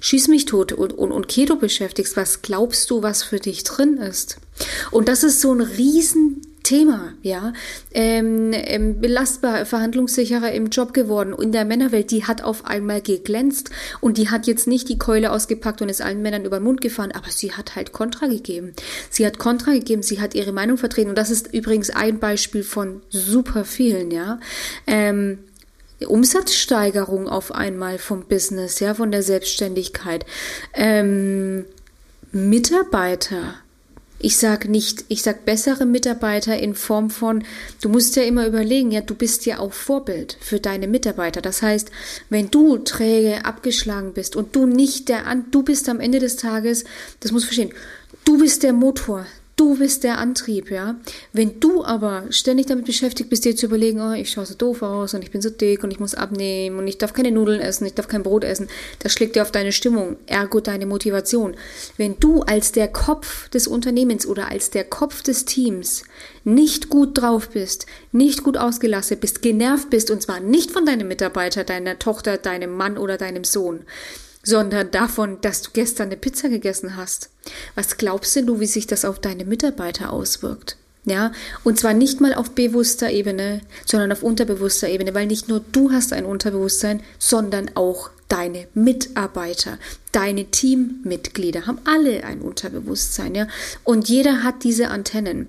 Schieß 0.00 0.28
mich 0.28 0.44
tot 0.44 0.72
und, 0.72 0.92
und, 0.92 1.10
und 1.10 1.26
Keto 1.26 1.56
beschäftigst, 1.56 2.16
was 2.16 2.42
glaubst 2.42 2.88
du, 2.90 3.02
was 3.02 3.24
für 3.24 3.40
dich 3.40 3.64
drin 3.64 3.96
ist? 3.96 4.38
Und 4.92 5.08
das 5.08 5.24
ist 5.24 5.40
so 5.40 5.52
ein 5.52 5.60
Riesenthema, 5.60 7.14
ja. 7.22 7.52
Ähm, 7.90 8.52
ähm, 8.52 9.00
belastbar, 9.00 9.66
verhandlungssicherer 9.66 10.52
im 10.52 10.68
Job 10.68 10.94
geworden. 10.94 11.34
In 11.36 11.50
der 11.50 11.64
Männerwelt, 11.64 12.12
die 12.12 12.24
hat 12.24 12.42
auf 12.42 12.64
einmal 12.64 13.00
geglänzt 13.00 13.70
und 14.00 14.18
die 14.18 14.30
hat 14.30 14.46
jetzt 14.46 14.68
nicht 14.68 14.88
die 14.88 14.98
Keule 14.98 15.32
ausgepackt 15.32 15.82
und 15.82 15.88
ist 15.88 16.00
allen 16.00 16.22
Männern 16.22 16.44
über 16.44 16.60
den 16.60 16.64
Mund 16.64 16.80
gefahren, 16.80 17.10
aber 17.10 17.30
sie 17.30 17.52
hat 17.52 17.74
halt 17.74 17.90
Kontra 17.92 18.28
gegeben. 18.28 18.74
Sie 19.10 19.26
hat 19.26 19.38
Kontra 19.38 19.72
gegeben, 19.72 20.04
sie 20.04 20.20
hat 20.20 20.36
ihre 20.36 20.52
Meinung 20.52 20.78
vertreten 20.78 21.10
und 21.10 21.18
das 21.18 21.30
ist 21.30 21.52
übrigens 21.52 21.90
ein 21.90 22.20
Beispiel 22.20 22.62
von 22.62 23.02
super 23.10 23.64
vielen, 23.64 24.12
ja. 24.12 24.38
Ähm, 24.86 25.38
Umsatzsteigerung 26.06 27.28
auf 27.28 27.52
einmal 27.52 27.98
vom 27.98 28.24
Business, 28.26 28.78
ja, 28.78 28.94
von 28.94 29.10
der 29.10 29.22
Selbstständigkeit. 29.22 30.24
Ähm, 30.74 31.64
Mitarbeiter 32.30 33.54
Ich 34.20 34.36
sag 34.36 34.68
nicht, 34.68 35.04
ich 35.08 35.22
sag 35.22 35.44
bessere 35.44 35.86
Mitarbeiter 35.86 36.58
in 36.58 36.74
Form 36.74 37.08
von, 37.08 37.44
du 37.80 37.88
musst 37.88 38.16
ja 38.16 38.24
immer 38.24 38.46
überlegen, 38.46 38.90
ja, 38.90 39.00
du 39.00 39.14
bist 39.14 39.46
ja 39.46 39.60
auch 39.60 39.72
Vorbild 39.72 40.36
für 40.40 40.58
deine 40.58 40.88
Mitarbeiter. 40.88 41.40
Das 41.40 41.62
heißt, 41.62 41.90
wenn 42.28 42.50
du 42.50 42.78
träge, 42.78 43.44
abgeschlagen 43.44 44.12
bist 44.12 44.34
und 44.34 44.56
du 44.56 44.66
nicht 44.66 45.08
der, 45.08 45.22
du 45.50 45.62
bist 45.62 45.88
am 45.88 46.00
Ende 46.00 46.18
des 46.18 46.36
Tages, 46.36 46.84
das 47.20 47.30
muss 47.30 47.44
verstehen, 47.44 47.72
du 48.24 48.38
bist 48.38 48.64
der 48.64 48.72
Motor, 48.72 49.24
Du 49.58 49.76
bist 49.76 50.04
der 50.04 50.18
Antrieb, 50.18 50.70
ja. 50.70 50.94
Wenn 51.32 51.58
du 51.58 51.82
aber 51.82 52.26
ständig 52.30 52.66
damit 52.66 52.84
beschäftigt 52.84 53.28
bist, 53.28 53.44
dir 53.44 53.56
zu 53.56 53.66
überlegen, 53.66 54.00
oh, 54.00 54.12
ich 54.12 54.30
schaue 54.30 54.46
so 54.46 54.54
doof 54.54 54.82
aus 54.82 55.14
und 55.14 55.24
ich 55.24 55.32
bin 55.32 55.42
so 55.42 55.50
dick 55.50 55.82
und 55.82 55.90
ich 55.90 55.98
muss 55.98 56.14
abnehmen 56.14 56.78
und 56.78 56.86
ich 56.86 56.96
darf 56.96 57.12
keine 57.12 57.32
Nudeln 57.32 57.60
essen, 57.60 57.84
ich 57.84 57.94
darf 57.94 58.06
kein 58.06 58.22
Brot 58.22 58.44
essen, 58.44 58.68
das 59.00 59.12
schlägt 59.12 59.34
dir 59.34 59.42
auf 59.42 59.50
deine 59.50 59.72
Stimmung, 59.72 60.16
ergo 60.26 60.60
deine 60.60 60.86
Motivation. 60.86 61.56
Wenn 61.96 62.20
du 62.20 62.42
als 62.42 62.70
der 62.70 62.86
Kopf 62.86 63.48
des 63.48 63.66
Unternehmens 63.66 64.28
oder 64.28 64.48
als 64.48 64.70
der 64.70 64.84
Kopf 64.84 65.22
des 65.22 65.44
Teams 65.44 66.04
nicht 66.44 66.88
gut 66.88 67.18
drauf 67.18 67.48
bist, 67.48 67.86
nicht 68.12 68.44
gut 68.44 68.56
ausgelastet 68.56 69.18
bist, 69.18 69.42
genervt 69.42 69.90
bist 69.90 70.12
und 70.12 70.22
zwar 70.22 70.38
nicht 70.38 70.70
von 70.70 70.86
deinem 70.86 71.08
Mitarbeiter, 71.08 71.64
deiner 71.64 71.98
Tochter, 71.98 72.36
deinem 72.36 72.76
Mann 72.76 72.96
oder 72.96 73.16
deinem 73.16 73.42
Sohn, 73.42 73.80
sondern 74.48 74.90
davon, 74.90 75.42
dass 75.42 75.60
du 75.60 75.70
gestern 75.74 76.06
eine 76.06 76.16
Pizza 76.16 76.48
gegessen 76.48 76.96
hast. 76.96 77.28
Was 77.74 77.98
glaubst 77.98 78.34
du, 78.34 78.60
wie 78.60 78.66
sich 78.66 78.86
das 78.86 79.04
auf 79.04 79.18
deine 79.18 79.44
Mitarbeiter 79.44 80.10
auswirkt? 80.10 80.78
Ja, 81.04 81.32
und 81.64 81.78
zwar 81.78 81.92
nicht 81.92 82.22
mal 82.22 82.32
auf 82.32 82.52
bewusster 82.52 83.10
Ebene, 83.10 83.60
sondern 83.84 84.10
auf 84.10 84.22
unterbewusster 84.22 84.88
Ebene, 84.88 85.14
weil 85.14 85.26
nicht 85.26 85.48
nur 85.48 85.60
du 85.72 85.92
hast 85.92 86.14
ein 86.14 86.24
Unterbewusstsein, 86.24 87.02
sondern 87.18 87.70
auch 87.74 88.10
deine 88.28 88.68
Mitarbeiter, 88.72 89.78
deine 90.12 90.46
Teammitglieder 90.46 91.66
haben 91.66 91.80
alle 91.84 92.24
ein 92.24 92.40
Unterbewusstsein, 92.40 93.34
ja. 93.34 93.48
Und 93.84 94.08
jeder 94.08 94.42
hat 94.42 94.64
diese 94.64 94.88
Antennen. 94.88 95.48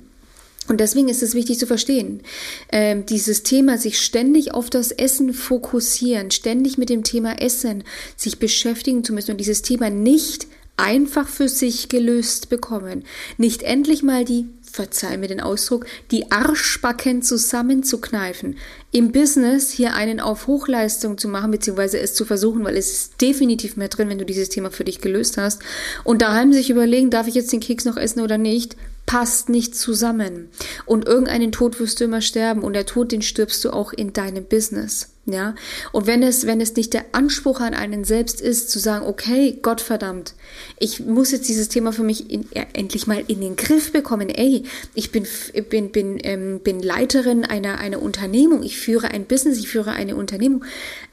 Und 0.70 0.80
deswegen 0.80 1.10
ist 1.10 1.24
es 1.24 1.34
wichtig 1.34 1.60
zu 1.60 1.68
verstehen, 1.68 2.22
äh, 2.70 2.96
dieses 3.02 3.44
Thema, 3.44 3.78
sich 3.78 4.00
ständig 4.00 4.54
auf 4.54 4.70
das 4.70 4.92
Essen 4.92 5.34
fokussieren, 5.34 6.32
ständig 6.32 6.78
mit 6.78 6.90
dem 6.90 7.04
Thema 7.04 7.42
Essen 7.42 7.84
sich 8.16 8.40
beschäftigen 8.40 9.04
zu 9.04 9.12
müssen 9.12 9.32
und 9.32 9.38
dieses 9.38 9.64
Thema 9.64 9.90
nicht 9.90 10.48
einfach 10.78 11.28
für 11.28 11.50
sich 11.50 11.90
gelöst 11.90 12.50
bekommen. 12.50 13.04
Nicht 13.38 13.64
endlich 13.64 14.02
mal 14.02 14.24
die, 14.24 14.46
verzeih 14.62 15.18
mir 15.18 15.28
den 15.28 15.42
Ausdruck, 15.42 15.86
die 16.12 16.32
Arschbacken 16.32 17.22
zusammenzukneifen. 17.22 18.56
Im 18.92 19.12
Business 19.12 19.72
hier 19.72 19.96
einen 19.96 20.20
auf 20.20 20.48
Hochleistung 20.48 21.18
zu 21.18 21.28
machen, 21.28 21.52
beziehungsweise 21.52 22.00
es 22.00 22.14
zu 22.14 22.24
versuchen, 22.24 22.64
weil 22.64 22.78
es 22.78 22.92
ist 22.92 23.22
definitiv 23.22 23.76
mehr 23.76 23.90
drin, 23.90 24.08
wenn 24.10 24.20
du 24.20 24.26
dieses 24.26 24.50
Thema 24.50 24.72
für 24.72 24.86
dich 24.86 25.02
gelöst 25.02 25.38
hast. 25.38 25.62
Und 26.04 26.22
daheim 26.22 26.54
sich 26.54 26.70
überlegen, 26.70 27.10
darf 27.10 27.28
ich 27.28 27.36
jetzt 27.36 27.52
den 27.52 27.60
Keks 27.60 27.86
noch 27.86 27.98
essen 27.98 28.22
oder 28.22 28.38
nicht? 28.38 28.78
Passt 29.10 29.50
nicht 29.50 29.74
zusammen. 29.75 30.50
Und 30.86 31.08
irgendeinen 31.08 31.51
Tod 31.51 31.80
wirst 31.80 32.00
du 32.00 32.04
immer 32.04 32.22
sterben 32.22 32.62
und 32.62 32.74
der 32.74 32.86
Tod, 32.86 33.12
den 33.12 33.24
stirbst 33.24 33.66
du 33.66 33.72
auch 33.72 33.92
in 33.92 34.13
deinem 34.13 34.46
Business. 34.46 35.16
Ja, 35.25 35.56
und 35.92 36.06
wenn 36.06 36.22
es, 36.22 36.46
wenn 36.46 36.62
es 36.62 36.75
nicht 36.75 36.94
der 36.94 37.06
Anspruch 37.12 37.60
an 37.60 37.74
einen 37.74 38.04
selbst 38.04 38.39
ist, 38.39 38.70
zu 38.70 38.78
sagen, 38.78 39.08
okay, 39.08 39.58
Gott 39.63 39.82
verdammt, 39.82 40.36
ich 40.78 41.00
muss 41.00 41.32
jetzt 41.32 41.50
dieses 41.50 41.70
Thema 41.70 41.92
für 41.92 42.04
mich 42.04 42.30
in, 42.30 42.46
ja, 42.54 42.66
endlich 42.74 43.08
mal 43.08 43.24
in 43.28 43.42
den 43.42 43.56
Griff 43.56 43.92
bekommen. 43.92 44.30
Ey, 44.30 44.63
ich 44.94 45.12
bin, 45.12 45.25
bin, 45.70 45.92
bin, 45.92 46.20
ähm, 46.22 46.60
bin 46.60 46.80
Leiterin 46.80 47.46
einer, 47.46 47.80
einer 47.80 48.04
Unternehmung, 48.04 48.62
ich 48.62 48.78
führe 48.78 49.10
ein 49.10 49.25
Business, 49.25 49.58
ich 49.58 49.70
führe 49.70 49.92
eine 49.92 50.16
Unternehmung, 50.16 50.63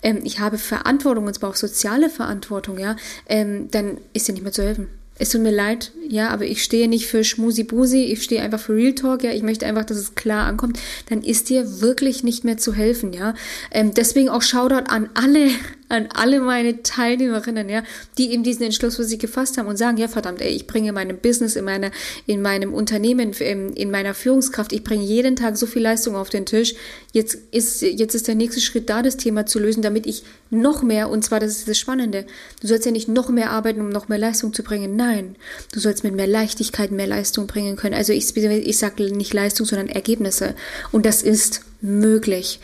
ähm, 0.03 0.21
ich 0.23 0.39
habe 0.39 0.59
Verantwortung 0.59 1.27
und 1.27 1.35
zwar 1.35 1.51
auch 1.51 1.57
soziale 1.57 2.11
Verantwortung, 2.11 2.79
ja, 2.79 2.97
ähm, 3.27 3.71
dann 3.71 3.99
ist 4.13 4.29
dir 4.29 4.33
nicht 4.33 4.43
mehr 4.43 4.53
zu 4.53 4.63
helfen 4.63 4.89
es 5.19 5.31
tut 5.31 5.41
mir 5.41 5.51
leid, 5.51 5.93
ja, 6.09 6.29
aber 6.29 6.45
ich 6.45 6.63
stehe 6.63 6.89
nicht 6.89 7.07
für 7.07 7.25
Schmusi-Busi, 7.25 8.05
ich 8.05 8.23
stehe 8.23 8.43
einfach 8.43 8.61
für 8.61 8.75
Real 8.75 8.95
Talk, 8.95 9.25
ja, 9.25 9.33
ich 9.33 9.43
möchte 9.43 9.67
einfach, 9.67 9.85
dass 9.85 9.97
es 9.97 10.15
klar 10.15 10.47
ankommt, 10.47 10.79
dann 11.09 11.23
ist 11.23 11.49
dir 11.49 11.81
wirklich 11.81 12.23
nicht 12.23 12.45
mehr 12.45 12.59
zu 12.59 12.75
helfen, 12.75 13.13
ja. 13.13 13.35
Ähm, 13.71 13.95
deswegen 13.95 14.29
auch 14.29 14.43
Shoutout 14.43 14.91
an 14.91 15.09
alle, 15.15 15.49
an 15.89 16.09
alle 16.15 16.41
meine 16.41 16.83
Teilnehmerinnen, 16.83 17.69
ja, 17.69 17.83
die 18.19 18.33
eben 18.33 18.43
diesen 18.43 18.65
Entschluss 18.65 18.97
für 18.97 19.05
sich 19.05 19.19
gefasst 19.19 19.59
haben 19.59 19.69
und 19.69 19.77
sagen, 19.77 19.97
ja, 19.99 20.09
verdammt, 20.09 20.41
ey, 20.41 20.49
ich 20.49 20.67
bringe 20.67 20.93
meinem 20.93 21.19
Business, 21.19 21.57
in 21.57 21.65
meiner, 21.65 21.91
in 22.27 22.43
meinem 22.43 22.75
Unternehmen, 22.75 23.33
in, 23.33 23.73
in 23.73 23.91
meiner 23.91 24.15
Führungskraft, 24.15 24.73
ich 24.73 24.83
bringe 24.83 25.05
jeden 25.05 25.37
Tag 25.37 25.57
so 25.57 25.67
viel 25.67 25.83
Leistung 25.83 26.17
auf 26.17 26.29
den 26.29 26.47
Tisch. 26.47 26.75
Jetzt 27.13 27.39
ist, 27.51 27.83
jetzt 27.83 28.15
ist 28.15 28.29
der 28.29 28.35
nächste 28.35 28.61
Schritt 28.61 28.91
da, 28.91 29.03
das 29.03 29.17
Thema 29.17 29.47
zu 29.47 29.59
lösen, 29.59 29.83
damit 29.83 30.07
ich 30.07 30.25
noch 30.51 30.83
mehr, 30.83 31.09
und 31.09 31.25
zwar, 31.25 31.41
das 31.41 31.59
ist 31.59 31.69
das 31.69 31.79
Spannende, 31.79 32.27
du 32.61 32.67
sollst 32.67 32.87
ja 32.87 32.93
nicht 32.93 33.09
noch 33.09 33.29
mehr 33.29 33.51
arbeiten, 33.51 33.81
um 33.81 33.89
noch 33.89 34.09
mehr 34.09 34.19
Leistung 34.19 34.53
zu 34.53 34.63
bringen. 34.63 34.97
Nein, 34.97 35.37
du 35.73 35.81
sollst 35.81 36.05
mit 36.05 36.15
mehr 36.15 36.27
Leichtigkeit 36.27 36.91
mehr 36.91 37.07
Leistung 37.07 37.47
bringen 37.47 37.77
können. 37.77 37.95
Also 37.95 38.13
ich, 38.13 38.37
ich 38.37 38.79
sage 38.79 39.03
nicht 39.05 39.35
Leistung, 39.35 39.67
sondern 39.67 39.89
Ergebnisse. 39.89 40.55
Und 40.93 41.07
das 41.07 41.23
ist 41.23 41.63
möglich. 41.81 42.61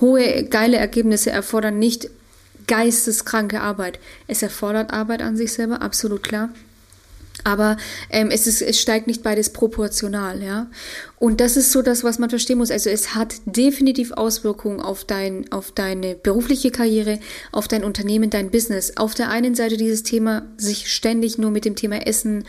Hohe, 0.00 0.44
geile 0.44 0.76
Ergebnisse 0.76 1.30
erfordern 1.30 1.78
nicht 1.78 2.10
geisteskranke 2.66 3.60
Arbeit. 3.60 3.98
Es 4.26 4.42
erfordert 4.42 4.92
Arbeit 4.92 5.22
an 5.22 5.36
sich 5.36 5.52
selber, 5.52 5.82
absolut 5.82 6.22
klar. 6.22 6.50
Aber 7.42 7.76
ähm, 8.10 8.30
es, 8.30 8.46
ist, 8.46 8.62
es 8.62 8.80
steigt 8.80 9.06
nicht 9.06 9.22
beides 9.22 9.50
proportional, 9.50 10.42
ja. 10.42 10.70
Und 11.18 11.40
das 11.40 11.56
ist 11.56 11.72
so 11.72 11.82
das, 11.82 12.04
was 12.04 12.18
man 12.18 12.30
verstehen 12.30 12.58
muss. 12.58 12.70
Also 12.70 12.90
es 12.90 13.14
hat 13.14 13.34
definitiv 13.44 14.12
Auswirkungen 14.12 14.80
auf, 14.80 15.04
dein, 15.04 15.50
auf 15.52 15.72
deine 15.72 16.14
berufliche 16.14 16.70
Karriere, 16.70 17.18
auf 17.50 17.66
dein 17.66 17.84
Unternehmen, 17.84 18.30
dein 18.30 18.50
Business. 18.50 18.96
Auf 18.96 19.14
der 19.14 19.30
einen 19.30 19.54
Seite 19.54 19.76
dieses 19.76 20.04
Thema, 20.04 20.46
sich 20.56 20.92
ständig 20.92 21.36
nur 21.36 21.50
mit 21.50 21.64
dem 21.64 21.76
Thema 21.76 22.06
Essen 22.06 22.44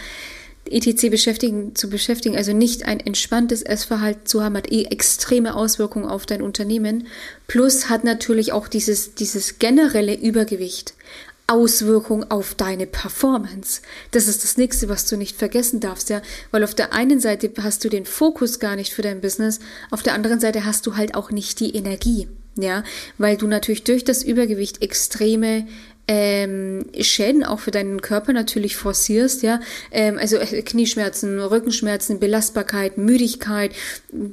etc. 0.69 1.09
beschäftigen, 1.09 1.75
zu 1.75 1.89
beschäftigen, 1.89 2.35
also 2.35 2.53
nicht 2.53 2.85
ein 2.85 2.99
entspanntes 2.99 3.61
Essverhalten 3.61 4.25
zu 4.25 4.43
haben, 4.43 4.57
hat 4.57 4.71
eh 4.71 4.85
extreme 4.85 5.55
Auswirkungen 5.55 6.05
auf 6.05 6.25
dein 6.25 6.41
Unternehmen. 6.41 7.07
Plus 7.47 7.89
hat 7.89 8.03
natürlich 8.03 8.51
auch 8.51 8.67
dieses, 8.67 9.15
dieses 9.15 9.59
generelle 9.59 10.15
Übergewicht 10.15 10.93
Auswirkungen 11.47 12.29
auf 12.31 12.55
deine 12.55 12.87
Performance. 12.87 13.81
Das 14.11 14.27
ist 14.27 14.43
das 14.43 14.57
nächste, 14.57 14.89
was 14.89 15.05
du 15.07 15.15
nicht 15.15 15.37
vergessen 15.37 15.79
darfst, 15.79 16.09
ja. 16.09 16.21
Weil 16.51 16.63
auf 16.63 16.73
der 16.73 16.93
einen 16.93 17.19
Seite 17.19 17.51
hast 17.61 17.83
du 17.83 17.89
den 17.89 18.05
Fokus 18.05 18.59
gar 18.59 18.75
nicht 18.75 18.93
für 18.93 19.03
dein 19.03 19.21
Business, 19.21 19.59
auf 19.91 20.01
der 20.01 20.15
anderen 20.15 20.39
Seite 20.39 20.65
hast 20.65 20.87
du 20.87 20.95
halt 20.95 21.13
auch 21.13 21.29
nicht 21.29 21.59
die 21.59 21.75
Energie, 21.75 22.27
ja. 22.57 22.83
Weil 23.19 23.37
du 23.37 23.45
natürlich 23.45 23.83
durch 23.83 24.03
das 24.03 24.23
Übergewicht 24.23 24.81
extreme 24.81 25.67
ähm, 26.07 26.85
Schäden 26.99 27.43
auch 27.43 27.59
für 27.59 27.71
deinen 27.71 28.01
Körper 28.01 28.33
natürlich 28.33 28.75
forcierst, 28.75 29.41
ja, 29.43 29.59
ähm, 29.91 30.17
also 30.19 30.37
äh, 30.37 30.61
Knieschmerzen, 30.61 31.39
Rückenschmerzen, 31.39 32.19
Belastbarkeit, 32.19 32.97
Müdigkeit, 32.97 33.71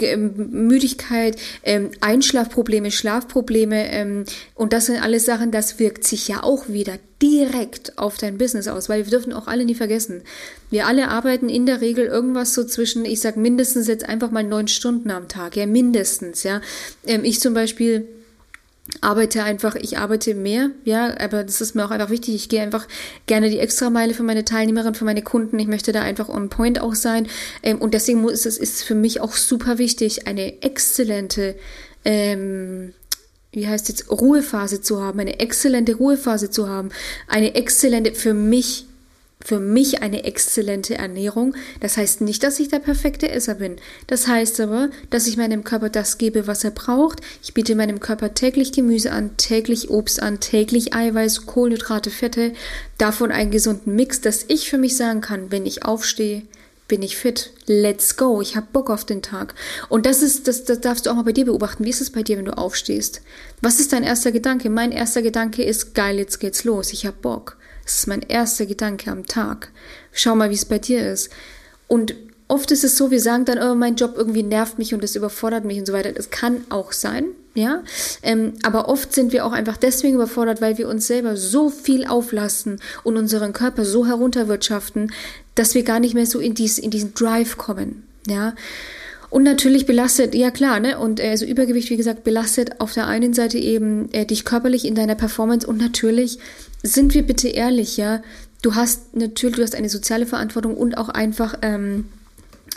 ähm, 0.00 0.50
Müdigkeit, 0.50 1.36
ähm, 1.62 1.90
Einschlafprobleme, 2.00 2.90
Schlafprobleme 2.90 3.90
ähm, 3.90 4.24
und 4.54 4.72
das 4.72 4.86
sind 4.86 5.02
alles 5.02 5.24
Sachen, 5.24 5.50
das 5.50 5.78
wirkt 5.78 6.04
sich 6.04 6.28
ja 6.28 6.42
auch 6.42 6.68
wieder 6.68 6.98
direkt 7.22 7.98
auf 7.98 8.18
dein 8.18 8.36
Business 8.36 8.68
aus, 8.68 8.88
weil 8.88 9.04
wir 9.04 9.10
dürfen 9.10 9.32
auch 9.32 9.46
alle 9.46 9.64
nie 9.64 9.74
vergessen, 9.74 10.22
wir 10.70 10.86
alle 10.86 11.08
arbeiten 11.08 11.48
in 11.48 11.66
der 11.66 11.80
Regel 11.80 12.06
irgendwas 12.06 12.52
so 12.52 12.64
zwischen, 12.64 13.04
ich 13.04 13.20
sag 13.20 13.36
mindestens 13.36 13.86
jetzt 13.86 14.08
einfach 14.08 14.30
mal 14.30 14.44
neun 14.44 14.68
Stunden 14.68 15.10
am 15.10 15.28
Tag, 15.28 15.56
ja, 15.56 15.66
mindestens, 15.66 16.42
ja, 16.42 16.60
ähm, 17.06 17.24
ich 17.24 17.40
zum 17.40 17.54
Beispiel 17.54 18.08
arbeite 19.00 19.44
einfach, 19.44 19.74
ich 19.76 19.98
arbeite 19.98 20.34
mehr, 20.34 20.70
ja, 20.84 21.14
aber 21.20 21.44
das 21.44 21.60
ist 21.60 21.74
mir 21.74 21.84
auch 21.84 21.90
einfach 21.90 22.10
wichtig. 22.10 22.34
Ich 22.34 22.48
gehe 22.48 22.62
einfach 22.62 22.88
gerne 23.26 23.48
die 23.48 23.58
Extrameile 23.58 24.12
für 24.12 24.24
meine 24.24 24.44
Teilnehmerinnen, 24.44 24.94
für 24.94 25.04
meine 25.04 25.22
Kunden. 25.22 25.58
Ich 25.58 25.68
möchte 25.68 25.92
da 25.92 26.02
einfach 26.02 26.28
on 26.28 26.48
point 26.48 26.80
auch 26.80 26.94
sein. 26.94 27.28
Ähm, 27.62 27.78
und 27.78 27.94
deswegen 27.94 28.20
muss 28.20 28.44
es 28.44 28.58
ist 28.58 28.82
für 28.82 28.94
mich 28.94 29.20
auch 29.20 29.34
super 29.34 29.78
wichtig, 29.78 30.26
eine 30.26 30.62
exzellente 30.62 31.54
ähm, 32.04 32.92
wie 33.52 33.68
heißt 33.68 33.88
jetzt, 33.88 34.10
Ruhephase 34.10 34.80
zu 34.80 35.02
haben, 35.02 35.20
eine 35.20 35.38
exzellente 35.38 35.94
Ruhephase 35.94 36.50
zu 36.50 36.68
haben, 36.68 36.88
eine 37.28 37.54
exzellente, 37.54 38.14
für 38.14 38.34
mich 38.34 38.86
für 39.44 39.60
mich 39.60 40.02
eine 40.02 40.24
exzellente 40.24 40.96
Ernährung. 40.96 41.54
Das 41.80 41.96
heißt 41.96 42.20
nicht, 42.20 42.42
dass 42.42 42.60
ich 42.60 42.68
der 42.68 42.78
perfekte 42.78 43.30
Esser 43.30 43.54
bin. 43.54 43.76
Das 44.06 44.26
heißt 44.26 44.60
aber, 44.60 44.90
dass 45.10 45.26
ich 45.26 45.36
meinem 45.36 45.64
Körper 45.64 45.88
das 45.88 46.18
gebe, 46.18 46.46
was 46.46 46.64
er 46.64 46.70
braucht. 46.70 47.20
Ich 47.42 47.54
biete 47.54 47.74
meinem 47.74 48.00
Körper 48.00 48.34
täglich 48.34 48.72
Gemüse 48.72 49.12
an, 49.12 49.36
täglich 49.36 49.90
Obst 49.90 50.22
an, 50.22 50.40
täglich 50.40 50.94
Eiweiß, 50.94 51.46
Kohlenhydrate, 51.46 52.10
Fette, 52.10 52.52
davon 52.98 53.30
einen 53.30 53.50
gesunden 53.50 53.94
Mix, 53.94 54.20
dass 54.20 54.44
ich 54.48 54.70
für 54.70 54.78
mich 54.78 54.96
sagen 54.96 55.20
kann, 55.20 55.50
wenn 55.50 55.66
ich 55.66 55.84
aufstehe, 55.84 56.42
bin 56.88 57.02
ich 57.02 57.16
fit. 57.16 57.52
Let's 57.66 58.18
go. 58.18 58.42
Ich 58.42 58.54
habe 58.54 58.66
Bock 58.70 58.90
auf 58.90 59.06
den 59.06 59.22
Tag. 59.22 59.54
Und 59.88 60.04
das 60.04 60.22
ist, 60.22 60.46
das, 60.46 60.64
das 60.64 60.80
darfst 60.80 61.06
du 61.06 61.10
auch 61.10 61.14
mal 61.14 61.22
bei 61.22 61.32
dir 61.32 61.46
beobachten. 61.46 61.84
Wie 61.84 61.90
ist 61.90 62.02
es 62.02 62.10
bei 62.10 62.22
dir, 62.22 62.36
wenn 62.36 62.44
du 62.44 62.58
aufstehst? 62.58 63.22
Was 63.62 63.80
ist 63.80 63.94
dein 63.94 64.02
erster 64.02 64.30
Gedanke? 64.30 64.68
Mein 64.68 64.92
erster 64.92 65.22
Gedanke 65.22 65.62
ist 65.62 65.94
geil, 65.94 66.18
jetzt 66.18 66.38
geht's 66.38 66.64
los. 66.64 66.92
Ich 66.92 67.06
habe 67.06 67.16
Bock. 67.22 67.56
Das 67.84 67.98
ist 67.98 68.06
mein 68.06 68.22
erster 68.22 68.66
Gedanke 68.66 69.10
am 69.10 69.26
Tag. 69.26 69.70
Schau 70.12 70.34
mal, 70.34 70.50
wie 70.50 70.54
es 70.54 70.64
bei 70.64 70.78
dir 70.78 71.10
ist. 71.10 71.30
Und 71.88 72.14
oft 72.48 72.70
ist 72.70 72.84
es 72.84 72.96
so, 72.96 73.10
wir 73.10 73.20
sagen 73.20 73.44
dann, 73.44 73.58
oh, 73.58 73.74
mein 73.74 73.96
Job 73.96 74.14
irgendwie 74.16 74.42
nervt 74.42 74.78
mich 74.78 74.92
und 74.92 75.02
es 75.02 75.16
überfordert 75.16 75.64
mich 75.64 75.78
und 75.78 75.86
so 75.86 75.92
weiter. 75.92 76.12
Das 76.12 76.30
kann 76.30 76.64
auch 76.68 76.92
sein, 76.92 77.24
ja. 77.54 77.82
Ähm, 78.22 78.52
aber 78.62 78.88
oft 78.88 79.14
sind 79.14 79.32
wir 79.32 79.46
auch 79.46 79.52
einfach 79.52 79.78
deswegen 79.78 80.14
überfordert, 80.14 80.60
weil 80.60 80.78
wir 80.78 80.88
uns 80.88 81.06
selber 81.06 81.36
so 81.36 81.70
viel 81.70 82.06
auflasten 82.06 82.78
und 83.04 83.16
unseren 83.16 83.54
Körper 83.54 83.84
so 83.84 84.06
herunterwirtschaften, 84.06 85.12
dass 85.54 85.74
wir 85.74 85.82
gar 85.82 85.98
nicht 85.98 86.14
mehr 86.14 86.26
so 86.26 86.40
in, 86.40 86.54
dies, 86.54 86.78
in 86.78 86.90
diesen 86.90 87.14
Drive 87.14 87.56
kommen. 87.56 88.04
Ja. 88.26 88.54
Und 89.30 89.44
natürlich 89.44 89.86
belastet, 89.86 90.34
ja 90.34 90.50
klar, 90.50 90.78
ne? 90.78 90.98
Und 90.98 91.18
äh, 91.18 91.30
also 91.30 91.46
Übergewicht, 91.46 91.88
wie 91.88 91.96
gesagt, 91.96 92.22
belastet 92.22 92.82
auf 92.82 92.92
der 92.92 93.06
einen 93.06 93.32
Seite 93.32 93.56
eben 93.56 94.12
äh, 94.12 94.26
dich 94.26 94.44
körperlich 94.44 94.84
in 94.84 94.94
deiner 94.94 95.14
Performance 95.14 95.66
und 95.66 95.78
natürlich 95.78 96.38
sind 96.82 97.14
wir 97.14 97.22
bitte 97.22 97.48
ehrlich, 97.48 97.96
ja. 97.96 98.22
Du 98.62 98.74
hast 98.74 99.16
natürlich, 99.16 99.56
du 99.56 99.62
hast 99.62 99.74
eine 99.74 99.88
soziale 99.88 100.26
Verantwortung 100.26 100.76
und 100.76 100.96
auch 100.96 101.08
einfach 101.08 101.58
ähm, 101.62 102.06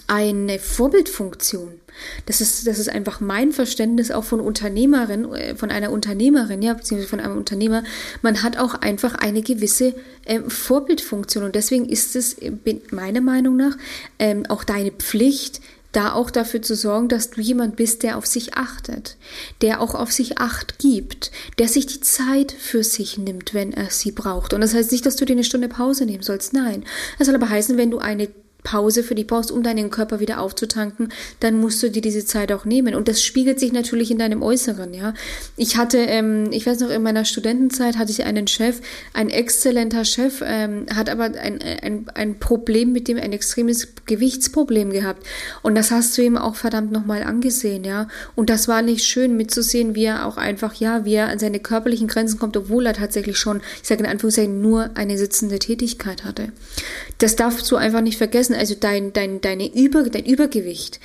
eine 0.07 0.59
Vorbildfunktion. 0.59 1.79
Das 2.25 2.41
ist, 2.41 2.67
das 2.67 2.77
ist 2.79 2.89
einfach 2.89 3.21
mein 3.21 3.51
Verständnis 3.51 4.11
auch 4.11 4.23
von 4.23 4.39
Unternehmerin, 4.39 5.33
äh, 5.33 5.55
von 5.55 5.71
einer 5.71 5.91
Unternehmerin, 5.91 6.61
ja, 6.61 6.73
beziehungsweise 6.73 7.09
von 7.09 7.19
einem 7.19 7.37
Unternehmer. 7.37 7.83
Man 8.21 8.43
hat 8.43 8.57
auch 8.57 8.75
einfach 8.75 9.15
eine 9.15 9.41
gewisse 9.41 9.93
ähm, 10.25 10.49
Vorbildfunktion 10.49 11.43
und 11.43 11.55
deswegen 11.55 11.87
ist 11.87 12.15
es 12.15 12.33
äh, 12.33 12.51
meiner 12.91 13.21
Meinung 13.21 13.55
nach 13.55 13.77
ähm, 14.19 14.45
auch 14.47 14.63
deine 14.63 14.91
Pflicht, 14.91 15.61
da 15.95 16.13
auch 16.13 16.29
dafür 16.29 16.61
zu 16.61 16.75
sorgen, 16.75 17.07
dass 17.07 17.31
du 17.31 17.41
jemand 17.41 17.75
bist, 17.75 18.03
der 18.03 18.17
auf 18.17 18.25
sich 18.25 18.55
achtet, 18.55 19.17
der 19.61 19.81
auch 19.81 19.95
auf 19.95 20.11
sich 20.11 20.37
acht 20.37 20.79
gibt, 20.79 21.31
der 21.57 21.67
sich 21.67 21.85
die 21.85 22.01
Zeit 22.01 22.51
für 22.51 22.83
sich 22.83 23.17
nimmt, 23.17 23.53
wenn 23.53 23.71
er 23.73 23.89
sie 23.89 24.11
braucht. 24.11 24.53
Und 24.53 24.61
das 24.61 24.73
heißt 24.73 24.91
nicht, 24.91 25.05
dass 25.05 25.15
du 25.15 25.25
dir 25.25 25.33
eine 25.33 25.43
Stunde 25.43 25.69
Pause 25.69 26.05
nehmen 26.05 26.23
sollst. 26.23 26.53
Nein. 26.53 26.83
Das 27.17 27.27
soll 27.27 27.35
aber 27.35 27.49
heißen, 27.49 27.77
wenn 27.77 27.91
du 27.91 27.99
eine 27.99 28.27
Pause 28.65 29.03
für 29.03 29.15
die 29.15 29.23
brauchst, 29.23 29.51
um 29.51 29.63
deinen 29.63 29.89
Körper 29.89 30.19
wieder 30.19 30.41
aufzutanken, 30.41 31.13
dann 31.39 31.57
musst 31.57 31.81
du 31.81 31.89
dir 31.89 32.01
diese 32.01 32.25
Zeit 32.25 32.51
auch 32.51 32.65
nehmen. 32.65 32.95
Und 32.95 33.07
das 33.07 33.23
spiegelt 33.23 33.61
sich 33.61 33.71
natürlich 33.71 34.11
in 34.11 34.17
deinem 34.17 34.43
Äußeren, 34.43 34.93
ja. 34.93 35.13
Ich 35.55 35.77
hatte, 35.77 35.99
ähm, 35.99 36.49
ich 36.51 36.65
weiß 36.65 36.81
noch, 36.81 36.89
in 36.89 37.03
meiner 37.03 37.23
Studentenzeit 37.23 37.97
hatte 37.97 38.11
ich 38.11 38.25
einen 38.25 38.47
Chef, 38.47 38.81
ein 39.13 39.29
exzellenter 39.29 40.03
Chef, 40.03 40.43
ähm, 40.43 40.87
hat 40.93 41.09
aber 41.09 41.25
ein, 41.25 41.61
ein, 41.61 42.05
ein 42.13 42.39
Problem 42.39 42.91
mit 42.91 43.07
dem, 43.07 43.17
ein 43.17 43.31
extremes 43.31 43.87
Gewichtsproblem 44.07 44.91
gehabt. 44.91 45.25
Und 45.61 45.75
das 45.75 45.91
hast 45.91 46.17
du 46.17 46.23
ihm 46.23 46.35
auch 46.35 46.55
verdammt 46.55 46.91
nochmal 46.91 47.23
angesehen, 47.23 47.83
ja. 47.83 48.07
Und 48.35 48.49
das 48.49 48.67
war 48.67 48.81
nicht 48.81 49.05
schön 49.05 49.37
mitzusehen, 49.37 49.95
wie 49.95 50.05
er 50.05 50.25
auch 50.25 50.37
einfach, 50.37 50.73
ja, 50.73 51.05
wie 51.05 51.13
er 51.13 51.29
an 51.29 51.39
seine 51.39 51.59
körperlichen 51.59 52.07
Grenzen 52.07 52.39
kommt, 52.39 52.57
obwohl 52.57 52.87
er 52.87 52.93
tatsächlich 52.93 53.37
schon, 53.37 53.61
ich 53.81 53.87
sage 53.87 54.03
in 54.03 54.09
Anführungszeichen, 54.09 54.59
nur 54.59 54.89
eine 54.95 55.19
sitzende 55.19 55.59
Tätigkeit 55.59 56.23
hatte. 56.23 56.51
Das 57.19 57.35
darfst 57.35 57.71
du 57.71 57.75
einfach 57.75 58.01
nicht 58.01 58.17
vergessen 58.17 58.54
also 58.55 58.75
dein, 58.75 59.13
dein, 59.13 59.41
deine 59.41 59.73
Über, 59.73 60.03
dein 60.03 60.25
Übergewicht, 60.25 60.99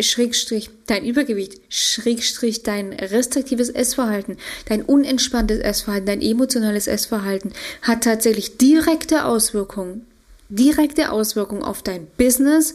Schrägstrich, 0.00 0.70
dein 0.86 1.04
Übergewicht, 1.04 1.60
Schrägstrich, 1.68 2.62
dein 2.62 2.94
restriktives 2.94 3.68
Essverhalten, 3.68 4.38
dein 4.66 4.82
unentspanntes 4.82 5.58
Essverhalten, 5.58 6.06
dein 6.06 6.22
emotionales 6.22 6.86
Essverhalten 6.86 7.52
hat 7.82 8.04
tatsächlich 8.04 8.56
direkte 8.56 9.26
Auswirkungen, 9.26 10.06
direkte 10.48 11.12
Auswirkungen 11.12 11.62
auf 11.62 11.82
dein 11.82 12.06
Business 12.16 12.72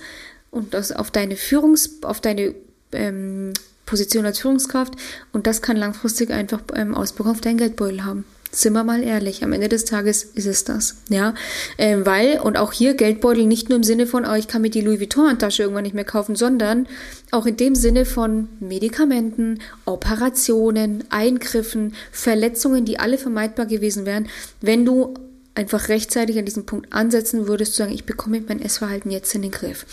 und 0.51 0.75
auf 0.75 1.09
deine 1.09 1.37
Führungs, 1.37 2.03
auf 2.03 2.21
deine 2.21 2.53
ähm, 2.91 3.53
Position 3.87 4.25
als 4.25 4.39
Führungskraft 4.39 4.93
und 5.33 5.47
das 5.47 5.63
kann 5.63 5.75
langfristig 5.75 6.29
einfach 6.29 6.61
ähm, 6.75 6.93
Auswirkungen 6.93 7.31
auf 7.35 7.41
dein 7.41 7.57
Geldbeutel 7.57 8.05
haben. 8.05 8.25
Sind 8.51 8.73
wir 8.73 8.83
mal 8.83 9.03
ehrlich, 9.03 9.43
am 9.43 9.53
Ende 9.53 9.69
des 9.69 9.85
Tages 9.85 10.23
ist 10.23 10.47
es 10.47 10.63
das. 10.63 10.95
Ja, 11.09 11.35
ähm, 11.77 12.05
weil, 12.05 12.39
und 12.39 12.57
auch 12.57 12.71
hier 12.73 12.95
Geldbeutel 12.95 13.45
nicht 13.45 13.69
nur 13.69 13.75
im 13.75 13.83
Sinne 13.83 14.07
von, 14.07 14.25
oh, 14.25 14.33
ich 14.33 14.47
kann 14.47 14.63
mir 14.63 14.71
die 14.71 14.81
Louis 14.81 14.99
Vuitton-Tasche 14.99 15.61
irgendwann 15.61 15.83
nicht 15.83 15.93
mehr 15.93 16.03
kaufen, 16.03 16.35
sondern 16.35 16.87
auch 17.29 17.45
in 17.45 17.57
dem 17.57 17.75
Sinne 17.75 18.05
von 18.05 18.49
Medikamenten, 18.59 19.59
Operationen, 19.85 21.03
Eingriffen, 21.11 21.93
Verletzungen, 22.11 22.85
die 22.85 22.99
alle 22.99 23.19
vermeidbar 23.19 23.67
gewesen 23.67 24.07
wären, 24.07 24.27
wenn 24.61 24.83
du 24.83 25.13
einfach 25.59 25.89
rechtzeitig 25.89 26.39
an 26.39 26.45
diesem 26.45 26.65
Punkt 26.65 26.93
ansetzen 26.93 27.47
würdest, 27.47 27.73
zu 27.73 27.79
sagen, 27.79 27.91
ich 27.91 28.05
bekomme 28.05 28.41
mein 28.47 28.61
Essverhalten 28.61 29.11
jetzt 29.11 29.35
in 29.35 29.41
den 29.41 29.51
Griff. 29.51 29.85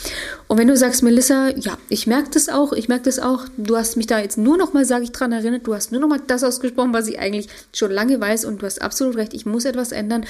Und 0.46 0.58
wenn 0.58 0.68
du 0.68 0.76
sagst, 0.76 1.02
Melissa, 1.02 1.48
ja, 1.56 1.76
ich 1.88 2.06
merke 2.06 2.30
das 2.30 2.48
auch, 2.48 2.72
ich 2.72 2.88
merke 2.88 3.04
das 3.04 3.18
auch, 3.18 3.46
du 3.56 3.76
hast 3.76 3.96
mich 3.96 4.06
da 4.06 4.20
jetzt 4.20 4.38
nur 4.38 4.56
noch 4.56 4.72
mal, 4.72 4.84
sage 4.84 5.02
ich 5.02 5.10
dran 5.10 5.32
erinnert, 5.32 5.66
du 5.66 5.74
hast 5.74 5.90
nur 5.90 6.00
noch 6.00 6.08
mal 6.08 6.20
das 6.24 6.44
ausgesprochen, 6.44 6.92
was 6.92 7.08
ich 7.08 7.18
eigentlich 7.18 7.48
schon 7.72 7.90
lange 7.90 8.20
weiß 8.20 8.44
und 8.44 8.62
du 8.62 8.66
hast 8.66 8.80
absolut 8.80 9.16
recht, 9.16 9.34
ich 9.34 9.44
muss 9.44 9.64
etwas 9.64 9.90
ändern, 9.90 10.24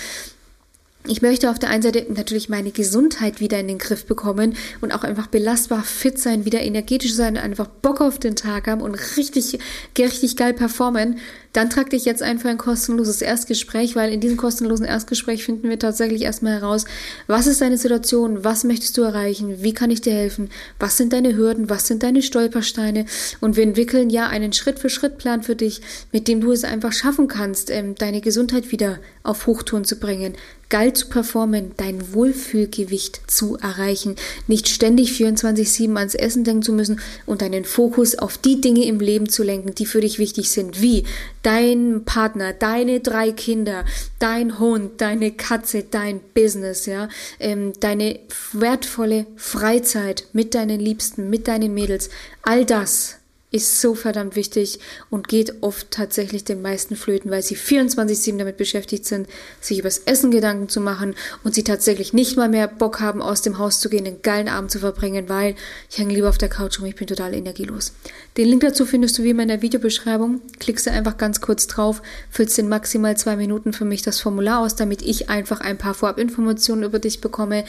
ich 1.08 1.22
möchte 1.22 1.50
auf 1.50 1.58
der 1.58 1.70
einen 1.70 1.82
Seite 1.82 2.06
natürlich 2.08 2.48
meine 2.48 2.70
Gesundheit 2.70 3.40
wieder 3.40 3.60
in 3.60 3.68
den 3.68 3.78
Griff 3.78 4.06
bekommen 4.06 4.56
und 4.80 4.92
auch 4.92 5.04
einfach 5.04 5.28
belastbar 5.28 5.82
fit 5.82 6.18
sein, 6.18 6.44
wieder 6.44 6.60
energetisch 6.60 7.14
sein, 7.14 7.36
einfach 7.36 7.66
Bock 7.66 8.00
auf 8.00 8.18
den 8.18 8.36
Tag 8.36 8.66
haben 8.66 8.80
und 8.80 8.94
richtig, 9.16 9.58
richtig 9.98 10.36
geil 10.36 10.52
performen. 10.52 11.18
Dann 11.52 11.70
trag 11.70 11.88
dich 11.88 12.04
jetzt 12.04 12.22
ein 12.22 12.38
für 12.38 12.50
ein 12.50 12.58
kostenloses 12.58 13.22
Erstgespräch, 13.22 13.96
weil 13.96 14.12
in 14.12 14.20
diesem 14.20 14.36
kostenlosen 14.36 14.84
Erstgespräch 14.84 15.42
finden 15.42 15.70
wir 15.70 15.78
tatsächlich 15.78 16.20
erstmal 16.20 16.52
heraus, 16.52 16.84
was 17.28 17.46
ist 17.46 17.62
deine 17.62 17.78
Situation, 17.78 18.44
was 18.44 18.64
möchtest 18.64 18.98
du 18.98 19.02
erreichen, 19.02 19.62
wie 19.62 19.72
kann 19.72 19.90
ich 19.90 20.02
dir 20.02 20.12
helfen, 20.12 20.50
was 20.78 20.98
sind 20.98 21.14
deine 21.14 21.34
Hürden, 21.34 21.70
was 21.70 21.86
sind 21.86 22.02
deine 22.02 22.20
Stolpersteine 22.20 23.06
und 23.40 23.56
wir 23.56 23.62
entwickeln 23.62 24.10
ja 24.10 24.26
einen 24.28 24.52
Schritt-für-Schritt-Plan 24.52 25.42
für 25.42 25.56
dich, 25.56 25.80
mit 26.12 26.28
dem 26.28 26.42
du 26.42 26.52
es 26.52 26.64
einfach 26.64 26.92
schaffen 26.92 27.26
kannst, 27.26 27.70
ähm, 27.70 27.94
deine 27.94 28.20
Gesundheit 28.20 28.70
wieder 28.70 28.98
auf 29.22 29.46
Hochtouren 29.46 29.84
zu 29.86 29.96
bringen, 29.96 30.34
geil 30.68 30.92
zu 30.92 31.08
performen, 31.08 31.72
dein 31.76 32.12
Wohlfühlgewicht 32.12 33.20
zu 33.30 33.56
erreichen, 33.56 34.16
nicht 34.46 34.68
ständig 34.68 35.10
24-7 35.12 35.96
ans 35.96 36.14
Essen 36.14 36.44
denken 36.44 36.62
zu 36.62 36.72
müssen 36.72 37.00
und 37.24 37.42
deinen 37.42 37.64
Fokus 37.64 38.16
auf 38.16 38.38
die 38.38 38.60
Dinge 38.60 38.84
im 38.84 39.00
Leben 39.00 39.28
zu 39.28 39.42
lenken, 39.42 39.74
die 39.74 39.86
für 39.86 40.00
dich 40.00 40.18
wichtig 40.18 40.50
sind, 40.50 40.82
wie 40.82 41.04
dein 41.42 42.02
Partner, 42.04 42.52
deine 42.52 43.00
drei 43.00 43.32
Kinder, 43.32 43.84
dein 44.18 44.58
Hund, 44.58 45.00
deine 45.00 45.32
Katze, 45.32 45.84
dein 45.88 46.20
Business, 46.34 46.86
ja, 46.86 47.08
ähm, 47.38 47.72
deine 47.80 48.18
wertvolle 48.52 49.26
Freizeit 49.36 50.26
mit 50.32 50.54
deinen 50.54 50.80
Liebsten, 50.80 51.30
mit 51.30 51.48
deinen 51.48 51.74
Mädels, 51.74 52.10
all 52.42 52.64
das 52.64 53.16
ist 53.56 53.80
so 53.80 53.94
verdammt 53.94 54.36
wichtig 54.36 54.78
und 55.10 55.28
geht 55.28 55.62
oft 55.62 55.90
tatsächlich 55.90 56.44
den 56.44 56.62
meisten 56.62 56.96
flöten, 56.96 57.30
weil 57.30 57.42
sie 57.42 57.56
24-7 57.56 58.38
damit 58.38 58.56
beschäftigt 58.56 59.04
sind, 59.06 59.28
sich 59.60 59.78
übers 59.78 59.98
Essen 59.98 60.30
Gedanken 60.30 60.68
zu 60.68 60.80
machen 60.80 61.14
und 61.44 61.54
sie 61.54 61.64
tatsächlich 61.64 62.12
nicht 62.12 62.36
mal 62.36 62.48
mehr 62.48 62.68
Bock 62.68 63.00
haben, 63.00 63.22
aus 63.22 63.42
dem 63.42 63.58
Haus 63.58 63.80
zu 63.80 63.88
gehen, 63.88 64.06
einen 64.06 64.22
geilen 64.22 64.48
Abend 64.48 64.70
zu 64.70 64.78
verbringen, 64.78 65.28
weil 65.28 65.54
ich 65.90 65.98
hänge 65.98 66.14
lieber 66.14 66.28
auf 66.28 66.38
der 66.38 66.48
Couch 66.48 66.78
rum, 66.78 66.86
ich 66.86 66.96
bin 66.96 67.06
total 67.06 67.34
energielos. 67.34 67.92
Den 68.36 68.48
Link 68.48 68.62
dazu 68.62 68.86
findest 68.86 69.18
du 69.18 69.22
wie 69.22 69.30
immer 69.30 69.42
in 69.42 69.48
der 69.48 69.62
Videobeschreibung. 69.62 70.40
Klickst 70.58 70.86
du 70.86 70.90
einfach 70.90 71.16
ganz 71.16 71.40
kurz 71.40 71.66
drauf, 71.66 72.02
füllst 72.30 72.58
in 72.58 72.68
maximal 72.68 73.16
zwei 73.16 73.36
Minuten 73.36 73.72
für 73.72 73.84
mich 73.84 74.02
das 74.02 74.20
Formular 74.20 74.60
aus, 74.60 74.76
damit 74.76 75.02
ich 75.02 75.28
einfach 75.28 75.60
ein 75.60 75.78
paar 75.78 75.94
Vorabinformationen 75.94 76.84
über 76.84 76.98
dich 76.98 77.20
bekomme, 77.20 77.64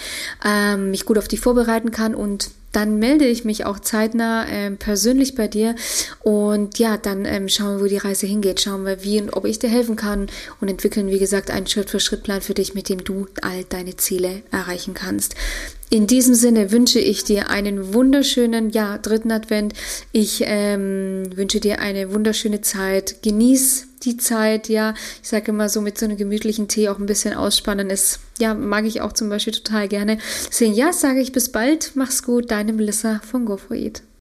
ähm, 0.46 0.92
mich 0.92 1.06
gut 1.06 1.18
auf 1.18 1.28
dich 1.28 1.40
vorbereiten 1.40 1.92
kann 1.92 2.16
und 2.16 2.52
dann 2.72 3.00
melde 3.00 3.26
ich 3.26 3.46
mich 3.46 3.66
auch 3.66 3.80
zeitnah 3.80 4.48
ähm, 4.48 4.78
persönlich 4.78 5.36
bei 5.36 5.48
dir. 5.48 5.76
Und 6.22 6.80
ja, 6.80 6.98
dann 6.98 7.26
ähm, 7.26 7.50
schauen 7.50 7.78
wir, 7.78 7.84
wo 7.84 7.88
die 7.88 7.98
Reise 7.98 8.28
hingeht, 8.28 8.62
schauen 8.62 8.86
wir, 8.86 9.04
wie 9.04 9.22
und 9.22 9.32
ob 9.32 9.46
ich 9.46 9.60
dir 9.60 9.70
helfen 9.70 9.96
kann. 9.96 10.28
Und 10.62 10.68
entwickeln, 10.68 11.10
wie 11.10 11.20
gesagt, 11.20 11.50
einen 11.50 11.68
Schritt-für-Schritt-Plan 11.68 12.42
für 12.42 12.54
dich, 12.54 12.74
mit 12.74 12.90
dem 12.90 13.04
du 13.04 13.28
all 13.42 13.64
deine 13.64 13.96
Ziele 13.98 14.44
erreichen 14.52 14.94
kannst. 14.94 15.36
In 15.90 16.06
diesem 16.06 16.36
Sinne 16.36 16.72
wünsche 16.72 17.00
ich 17.00 17.24
dir 17.24 17.50
einen 17.50 17.94
wunderschönen, 17.94 18.72
ja, 18.72 18.98
dritten 18.98 19.32
Advent. 19.32 19.74
Ich 20.12 20.44
ähm, 20.46 21.24
wünsche 21.36 21.62
dir 21.62 21.80
eine 21.80 22.12
wunderschöne 22.14 22.60
Zeit. 22.60 23.24
Genieß 23.24 23.88
die 24.04 24.18
Zeit, 24.18 24.68
ja. 24.68 24.94
Ich 25.24 25.30
sage 25.30 25.52
immer 25.52 25.70
so 25.70 25.80
mit 25.80 25.98
so 25.98 26.06
einem 26.06 26.18
gemütlichen 26.18 26.68
Tee 26.68 26.90
auch 26.90 27.00
ein 27.00 27.06
bisschen 27.06 27.34
ausspannen 27.34 27.90
ist, 27.90 28.20
ja, 28.38 28.54
mag 28.54 28.86
ich 28.86 29.00
auch 29.00 29.14
zum 29.14 29.30
Beispiel 29.30 29.54
total 29.54 29.88
gerne. 29.88 30.18
Deswegen, 30.50 30.74
ja, 30.74 30.92
sage 30.92 31.22
ich 31.22 31.32
bis 31.32 31.54
bald. 31.54 31.92
Mach's 31.96 32.22
gut. 32.22 32.52
Deine 32.52 32.74
Melissa 32.74 33.22
von 33.26 33.46
GoFoid. 33.46 34.04